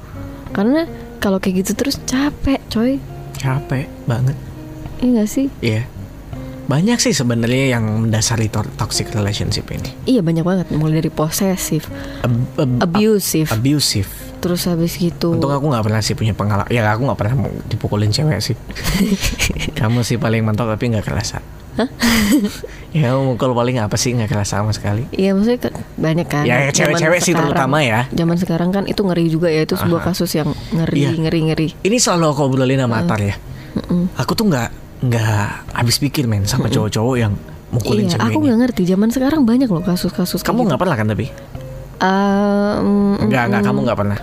Karena 0.52 0.88
kalau 1.20 1.38
kayak 1.38 1.64
gitu 1.64 1.72
terus 1.76 2.00
capek, 2.04 2.60
coy. 2.68 2.98
Capek 3.36 3.88
banget. 4.04 4.36
Iya 5.02 5.10
gak 5.18 5.30
sih? 5.30 5.48
Iya. 5.60 5.84
Banyak 6.62 6.98
sih 6.98 7.12
sebenarnya 7.12 7.76
yang 7.76 7.84
mendasari 8.00 8.48
to- 8.48 8.64
toxic 8.76 9.12
relationship 9.12 9.68
ini. 9.68 9.92
Iya 10.06 10.24
banyak 10.24 10.46
banget 10.46 10.68
mulai 10.72 11.00
dari 11.00 11.12
posesif, 11.12 11.92
Ab- 12.22 12.56
ab- 12.56 12.80
abusive, 12.86 13.52
abusive. 13.52 14.08
terus 14.40 14.64
habis 14.66 14.96
gitu. 14.96 15.36
Untung 15.36 15.52
aku 15.52 15.68
nggak 15.68 15.84
pernah 15.84 16.00
sih 16.00 16.16
punya 16.16 16.32
pengalaman. 16.32 16.72
Ya 16.72 16.88
aku 16.88 17.04
nggak 17.04 17.20
pernah 17.20 17.36
dipukulin 17.68 18.10
cewek 18.10 18.40
sih. 18.40 18.56
Kamu 19.82 20.06
sih 20.06 20.22
paling 20.22 20.46
mentok 20.46 20.70
tapi 20.70 20.94
nggak 20.94 21.02
kerasa. 21.02 21.42
ya 22.94 23.16
mukul 23.16 23.56
paling 23.56 23.80
apa 23.82 23.98
sih 23.98 24.14
nggak 24.14 24.30
kerasa 24.30 24.62
sama 24.62 24.76
sekali. 24.76 25.10
Iya 25.10 25.34
maksudnya 25.34 25.74
banyak 25.98 26.28
kan. 26.30 26.44
Ya, 26.46 26.70
cewek-cewek 26.70 27.18
sih 27.18 27.34
terutama 27.34 27.82
ya. 27.82 28.06
Zaman 28.14 28.38
sekarang 28.38 28.70
kan 28.70 28.86
itu 28.86 29.02
ngeri 29.02 29.26
juga 29.32 29.50
ya 29.50 29.66
itu 29.66 29.74
sebuah 29.74 30.06
Aha. 30.06 30.08
kasus 30.14 30.30
yang 30.38 30.54
ngeri 30.76 31.00
Iya. 31.02 31.10
ngeri 31.18 31.40
ngeri. 31.50 31.68
Ini 31.82 31.98
selalu 31.98 32.26
aku 32.30 32.42
obrolin 32.46 32.78
sama 32.78 33.02
Atar 33.02 33.20
ya. 33.26 33.36
Aku 34.22 34.38
tuh 34.38 34.54
nggak 34.54 34.70
nggak 35.02 35.74
habis 35.74 35.98
pikir 35.98 36.30
men 36.30 36.46
sama 36.46 36.70
cowok-cowok 36.70 37.16
yang 37.18 37.34
mukulin 37.74 38.06
Iya, 38.06 38.22
aku 38.22 38.38
nggak 38.38 38.58
ngerti. 38.68 38.82
Zaman 38.86 39.10
sekarang 39.10 39.42
banyak 39.48 39.66
loh 39.72 39.82
kasus-kasus. 39.82 40.46
Kamu 40.46 40.70
nggak 40.70 40.78
pernah 40.78 40.94
kan 41.00 41.08
tapi? 41.10 41.26
nggak 41.98 43.26
Nggak 43.26 43.44
nggak 43.50 43.62
kamu 43.66 43.80
nggak 43.88 43.98
pernah. 43.98 44.20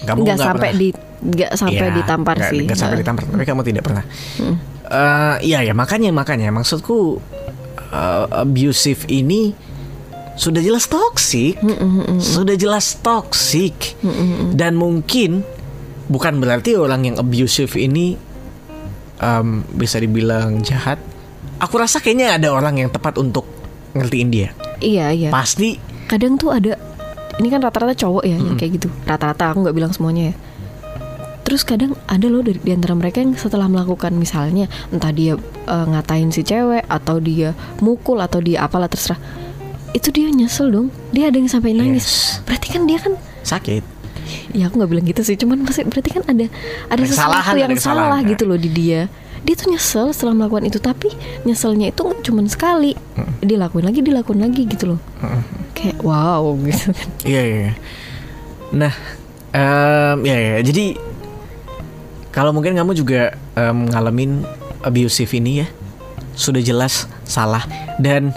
Kamu 0.00 0.20
nggak 0.24 0.38
sampai 0.40 0.70
pernah. 0.72 0.80
di 0.80 0.88
nggak 1.20 1.50
sampai 1.52 1.76
Iya, 1.82 1.96
ditampar 1.96 2.34
nggak- 2.34 2.50
sih. 2.50 2.60
nggak 2.64 2.76
sampai 2.76 2.96
Heeh. 2.96 3.02
ditampar, 3.04 3.22
tapi 3.26 3.44
kamu 3.44 3.62
tidak 3.62 3.82
pernah. 3.84 4.04
Mm. 4.36 4.56
Eh, 4.90 5.36
iya 5.44 5.58
ya 5.62 5.70
makanya 5.70 6.10
makanya 6.10 6.50
maksudku 6.50 7.20
eh, 7.86 8.24
abusive 8.32 9.04
ini 9.06 9.52
sudah 10.34 10.58
jelas 10.58 10.86
toksik, 10.86 11.60
sudah 12.18 12.54
jelas 12.54 12.96
toksik, 12.96 14.00
dan 14.50 14.72
mungkin 14.72 15.44
bukan 16.06 16.40
berarti 16.40 16.74
orang 16.74 17.04
yang 17.04 17.16
abusive 17.16 17.76
ini 17.76 18.16
em, 19.18 19.60
bisa 19.70 20.00
dibilang 20.00 20.58
jahat, 20.60 20.96
aku 21.58 21.76
rasa 21.76 22.00
kayaknya 22.00 22.40
ada 22.40 22.48
orang 22.50 22.78
yang 22.78 22.88
tepat 22.88 23.14
untuk 23.14 23.44
ngertiin 23.92 24.28
dia. 24.30 24.48
Iya 24.80 25.12
iya. 25.12 25.28
Pasti 25.28 25.76
Kadang 26.08 26.34
tuh 26.34 26.50
ada 26.50 26.74
ini 27.36 27.46
kan 27.46 27.60
rata-rata 27.60 27.94
cowok 27.94 28.24
ya 28.24 28.34
yang 28.34 28.56
kayak 28.56 28.80
gitu. 28.80 28.88
Rata-rata 29.04 29.52
aku 29.52 29.62
nggak 29.62 29.76
bilang 29.76 29.92
semuanya 29.92 30.32
ya. 30.32 30.34
Terus 31.40 31.62
kadang 31.62 31.98
ada 32.06 32.26
loh 32.26 32.40
dari 32.40 32.56
di 32.56 32.70
antara 32.70 32.94
mereka 32.94 33.18
yang 33.18 33.34
setelah 33.34 33.66
melakukan 33.66 34.14
misalnya 34.14 34.66
entah 34.88 35.10
dia 35.10 35.34
eh, 35.66 35.86
ngatain 35.88 36.30
si 36.30 36.42
cewek 36.42 36.86
atau 36.86 37.18
dia 37.18 37.52
mukul 37.78 38.20
atau 38.20 38.38
dia 38.38 38.62
apalah 38.62 38.86
terserah. 38.86 39.18
Itu 39.90 40.14
dia 40.14 40.30
nyesel 40.30 40.70
dong. 40.70 40.88
Dia 41.10 41.28
ada 41.28 41.36
yang 41.36 41.50
sampai 41.50 41.74
nangis. 41.74 42.06
Yes. 42.06 42.46
Berarti 42.46 42.66
kan 42.70 42.82
dia 42.86 42.98
kan 42.98 43.14
sakit. 43.42 43.82
ya 44.54 44.70
aku 44.70 44.78
nggak 44.78 44.90
bilang 44.90 45.06
gitu 45.06 45.26
sih 45.26 45.34
cuman 45.34 45.66
masih 45.66 45.82
berarti 45.90 46.10
kan 46.14 46.22
ada 46.22 46.46
ada 46.86 46.94
Ada 46.94 47.02
sesuatu 47.02 47.34
kesalahan, 47.34 47.54
yang 47.58 47.66
ada 47.66 47.76
kesalahan, 47.82 48.06
salah 48.06 48.20
ya. 48.22 48.30
gitu 48.30 48.44
loh 48.46 48.54
di 48.54 48.70
dia 48.70 49.00
dia 49.42 49.54
tuh 49.58 49.66
nyesel 49.72 50.06
setelah 50.14 50.34
melakukan 50.38 50.70
itu 50.70 50.78
tapi 50.78 51.10
nyeselnya 51.42 51.90
itu 51.90 52.02
cuman 52.22 52.46
sekali 52.46 52.94
dilakuin 53.42 53.90
lagi 53.90 54.06
dilakuin 54.06 54.38
lagi 54.38 54.70
gitu 54.70 54.94
loh 54.94 55.00
kayak 55.74 55.98
wow 56.06 56.46
gitu 56.62 56.94
kan 56.94 57.08
Iya 57.26 57.42
iya. 57.42 57.56
iya. 57.58 57.72
Nah, 58.70 58.94
em, 59.50 60.18
ya 60.22 60.36
ya. 60.38 60.54
Jadi 60.62 60.94
kalau 62.30 62.50
mungkin 62.50 62.72
kamu 62.72 62.92
juga 62.94 63.22
em, 63.52 63.86
ngalamin 63.86 64.42
abusive 64.80 65.30
ini 65.34 65.60
ya, 65.60 65.66
sudah 66.32 66.60
jelas 66.60 66.94
salah 67.22 67.66
dan 67.96 68.30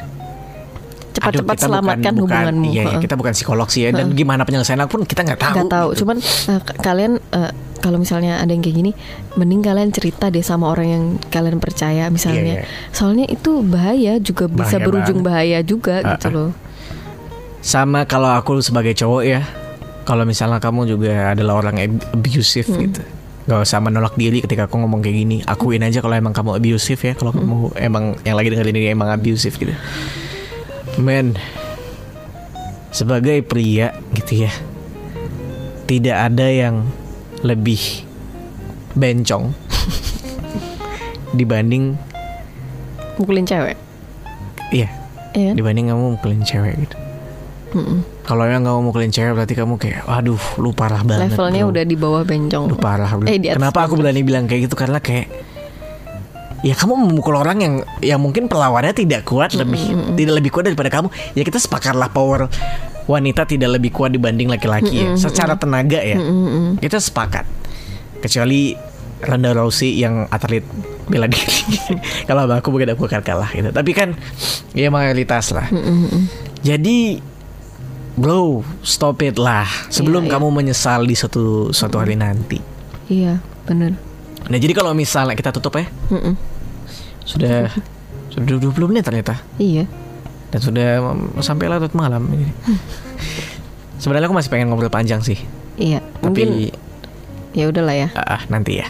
cepat-cepat 1.14 1.56
selamatkan 1.60 2.10
bukan, 2.12 2.24
hubunganmu 2.26 2.68
Iya, 2.68 2.84
iya, 2.88 2.98
kita 2.98 3.14
bukan 3.14 3.32
psikolog 3.32 3.68
sih 3.68 3.86
ya. 3.86 3.94
Dan 3.94 4.12
gimana 4.12 4.42
penyelesaian 4.42 4.82
pun 4.84 5.04
kita 5.04 5.22
nggak 5.22 5.40
tahu. 5.40 5.54
nggak 5.56 5.70
tahu 5.70 5.88
gitu. 5.88 6.00
cuman 6.02 6.18
k- 6.60 6.78
kalian 6.82 7.14
eh, 7.32 7.52
kalau 7.80 7.98
misalnya 7.98 8.40
ada 8.40 8.50
yang 8.50 8.60
kayak 8.60 8.76
gini 8.76 8.92
mending 9.34 9.62
kalian 9.62 9.90
cerita 9.90 10.28
deh 10.28 10.42
sama 10.42 10.68
orang 10.68 10.88
yang 10.90 11.04
kalian 11.28 11.60
percaya 11.60 12.10
misalnya 12.10 12.42
Iya, 12.42 12.56
iya. 12.58 12.90
soalnya 12.90 13.26
itu 13.28 13.62
bahaya 13.62 14.18
juga 14.18 14.48
bisa 14.48 14.76
Bahaya 14.76 14.84
berujung 14.84 15.20
banget. 15.20 15.30
bahaya 15.30 15.60
juga 15.62 15.96
Ah, 15.98 16.10
gitu 16.12 16.28
loh 16.30 16.50
Sama 17.62 18.04
kalau 18.04 18.28
aku 18.30 18.60
sebagai 18.60 18.92
cowok 18.92 19.24
ya, 19.24 19.46
kalau 20.04 20.24
misalnya 20.24 20.58
kamu 20.58 20.84
juga 20.90 21.32
adalah 21.32 21.54
orang 21.58 21.76
ab- 21.80 22.04
abusive 22.12 22.68
Hmm. 22.68 22.82
gitu. 22.84 23.04
Gak 23.44 23.60
usah 23.60 23.80
menolak 23.80 24.16
diri 24.16 24.40
ketika 24.40 24.66
aku 24.66 24.80
ngomong 24.80 25.04
kayak 25.04 25.18
gini 25.18 25.38
Akuin 25.44 25.84
aja 25.84 26.00
kalau 26.00 26.16
emang 26.16 26.32
kamu 26.32 26.56
abusive 26.56 27.02
ya 27.02 27.12
Kalau 27.12 27.32
Hmm. 27.32 27.44
kamu 27.44 27.56
emang 27.78 28.04
yang 28.24 28.36
lagi 28.36 28.48
dengerin 28.48 28.72
ini 28.74 28.90
emang 28.90 29.12
abusive 29.12 29.52
gitu 29.54 29.76
Men 30.96 31.36
Sebagai 32.90 33.44
pria 33.44 33.92
gitu 34.14 34.48
ya 34.48 34.52
Tidak 35.84 36.16
ada 36.16 36.48
yang 36.48 36.88
lebih 37.42 38.08
bencong 38.94 39.52
Dibanding 41.38 42.00
mukulin 43.16 43.44
cewek 43.44 43.76
Iya 44.72 44.88
kan? 45.34 45.54
Dibanding 45.54 45.92
kamu 45.92 46.16
mukulin 46.16 46.42
cewek 46.42 46.80
gitu 46.80 46.98
Mm-mm. 47.74 48.00
Kalau 48.24 48.48
yang 48.48 48.64
kamu 48.64 48.80
mukulin 48.88 49.12
cewek 49.12 49.36
berarti 49.36 49.54
kamu 49.54 49.76
kayak 49.76 50.08
Waduh 50.08 50.40
lu 50.56 50.72
parah 50.72 51.04
banget 51.04 51.36
levelnya 51.36 51.68
bro. 51.68 51.72
udah 51.76 51.84
di 51.84 51.96
bawah 52.00 52.24
bencong 52.24 52.66
Lu 52.72 52.80
parah 52.80 53.12
bro. 53.12 53.28
Eh, 53.28 53.36
di 53.36 53.52
atas 53.52 53.60
Kenapa 53.60 53.84
aku 53.84 54.00
bencong. 54.00 54.00
berani 54.00 54.22
bilang 54.24 54.44
kayak 54.48 54.72
gitu 54.72 54.76
Karena 54.80 55.04
kayak 55.04 55.28
Ya 56.64 56.72
kamu 56.80 56.96
memukul 56.96 57.36
orang 57.36 57.60
yang 57.60 57.74
yang 58.00 58.20
mungkin 58.24 58.48
perlawannya 58.48 58.96
tidak 58.96 59.28
kuat 59.28 59.52
lebih 59.52 60.16
tidak 60.16 60.40
lebih 60.40 60.48
kuat 60.48 60.72
daripada 60.72 60.88
kamu. 60.88 61.12
Ya 61.36 61.44
kita 61.44 61.60
sepakatlah 61.60 62.08
power 62.08 62.48
wanita 63.04 63.44
tidak 63.44 63.76
lebih 63.76 63.92
kuat 63.92 64.16
dibanding 64.16 64.48
laki-laki 64.48 65.04
ya. 65.04 65.20
Secara 65.20 65.60
tenaga 65.60 66.00
ya. 66.00 66.16
Mm-mm. 66.16 66.80
Kita 66.80 67.04
sepakat. 67.04 67.44
Kecuali 68.24 68.80
Ronda 69.28 69.52
Rousey 69.52 69.92
yang 70.00 70.24
atlet 70.32 70.64
bela 71.12 71.28
diri. 71.28 71.68
Kalau 72.32 72.48
aku 72.48 72.72
mungkin 72.72 72.96
aku 72.96 73.12
akan 73.12 73.20
kalah 73.28 73.52
gitu. 73.52 73.68
Tapi 73.76 73.92
kan 73.92 74.16
ya 74.72 74.88
mayoritas 74.88 75.52
lah. 75.52 75.68
Mm-mm. 75.68 76.32
Jadi 76.64 77.20
bro, 78.14 78.42
stop 78.82 79.22
it 79.22 79.36
lah. 79.36 79.66
Sebelum 79.88 80.24
Iya, 80.24 80.30
iya. 80.30 80.34
kamu 80.36 80.48
menyesal 80.50 81.02
di 81.04 81.14
suatu 81.14 81.44
suatu 81.70 81.98
hari 81.98 82.14
nanti. 82.14 82.62
Iya, 83.06 83.38
bener. 83.64 83.98
Nah, 84.44 84.58
jadi 84.58 84.72
kalau 84.72 84.92
misalnya 84.92 85.34
kita 85.34 85.50
tutup 85.50 85.76
ya, 85.76 85.88
Mm-mm. 86.10 86.36
sudah 87.24 87.72
sudah 88.28 88.46
20 88.60 88.76
menit 88.88 89.04
ternyata 89.04 89.40
Iya. 89.56 89.88
dan 90.50 90.60
sudah 90.60 90.88
mm, 91.00 91.40
sampai 91.40 91.66
larut 91.68 91.94
malam 91.94 92.28
ini. 92.30 92.50
Sebenarnya 93.96 94.28
aku 94.28 94.36
masih 94.36 94.50
pengen 94.50 94.68
ngobrol 94.68 94.92
panjang 94.92 95.22
sih, 95.22 95.40
Iya. 95.76 96.04
tapi 96.18 96.44
Mungkin 96.44 96.48
ya 97.54 97.66
udahlah 97.66 97.96
ya. 97.96 98.08
ah, 98.14 98.44
nanti 98.48 98.78
ya. 98.78 98.88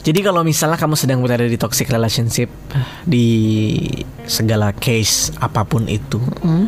Jadi 0.00 0.20
kalau 0.20 0.42
misalnya 0.42 0.76
kamu 0.76 0.94
sedang 0.94 1.20
berada 1.20 1.44
di 1.44 1.56
toxic 1.56 1.88
relationship 1.88 2.50
di 3.04 3.26
segala 4.26 4.74
case 4.74 5.32
apa 5.38 5.62
pun 5.62 5.86
itu, 5.86 6.18
Mm. 6.42 6.66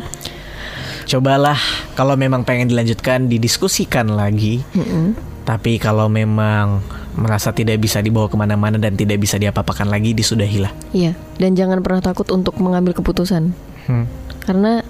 Cobalah 1.07 1.57
kalau 1.95 2.19
memang 2.19 2.43
pengen 2.43 2.67
dilanjutkan 2.67 3.31
didiskusikan 3.31 4.11
lagi. 4.11 4.61
Mm-mm. 4.75 5.15
Tapi 5.47 5.79
kalau 5.79 6.11
memang 6.11 6.83
merasa 7.15 7.55
tidak 7.55 7.79
bisa 7.79 8.03
dibawa 8.03 8.27
ke 8.27 8.35
mana-mana 8.35 8.75
dan 8.75 8.93
tidak 8.99 9.17
bisa 9.23 9.39
diapa-apakan 9.39 9.87
lagi, 9.87 10.11
disudahilah. 10.11 10.69
Iya. 10.91 11.15
Dan 11.39 11.55
jangan 11.55 11.79
pernah 11.79 12.03
takut 12.03 12.27
untuk 12.35 12.59
mengambil 12.59 12.91
keputusan. 12.91 13.55
Hmm. 13.87 14.05
Karena 14.43 14.83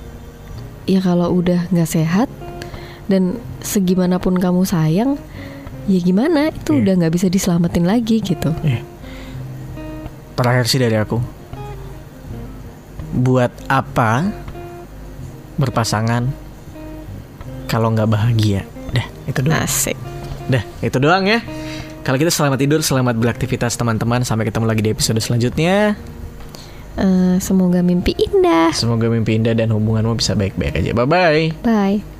ya 0.90 1.00
kalau 1.06 1.30
udah 1.38 1.70
nggak 1.70 1.88
sehat 1.88 2.28
dan 3.06 3.38
segimanapun 3.62 4.42
kamu 4.42 4.66
sayang, 4.66 5.22
ya 5.86 6.00
gimana 6.02 6.50
itu 6.50 6.74
Iya. 6.74 6.82
udah 6.84 6.94
nggak 7.06 7.14
bisa 7.14 7.28
diselamatin 7.30 7.86
lagi 7.86 8.18
gitu. 8.26 8.50
Iya. 8.66 8.82
Terakhir 10.34 10.66
sih 10.66 10.82
dari 10.82 10.98
aku. 10.98 11.22
Buat 13.14 13.54
apa 13.70 14.26
berpasangan 15.58 16.30
kalau 17.68 17.92
nggak 17.92 18.10
bahagia? 18.10 18.64
Dah, 18.96 19.06
itu 19.28 19.40
doang. 19.44 19.60
Asik. 19.62 19.98
Dah, 20.48 20.64
itu 20.80 20.98
doang 20.98 21.28
ya. 21.28 21.44
Kalau 22.08 22.16
gitu 22.16 22.32
selamat 22.32 22.64
tidur, 22.64 22.80
selamat 22.80 23.20
beraktivitas 23.20 23.76
teman-teman. 23.76 24.24
Sampai 24.24 24.48
ketemu 24.48 24.64
lagi 24.64 24.80
di 24.80 24.96
episode 24.96 25.20
selanjutnya. 25.20 26.00
Eh, 26.98 27.36
semoga 27.44 27.84
mimpi 27.84 28.16
indah. 28.16 28.74
Semoga 28.74 29.12
mimpi 29.12 29.38
indah 29.38 29.54
dan 29.54 29.70
hubunganmu 29.70 30.18
bisa 30.18 30.34
baik-baik 30.34 30.82
aja. 30.82 30.92
Bye-bye. 30.96 31.62
Bye. 31.62 32.17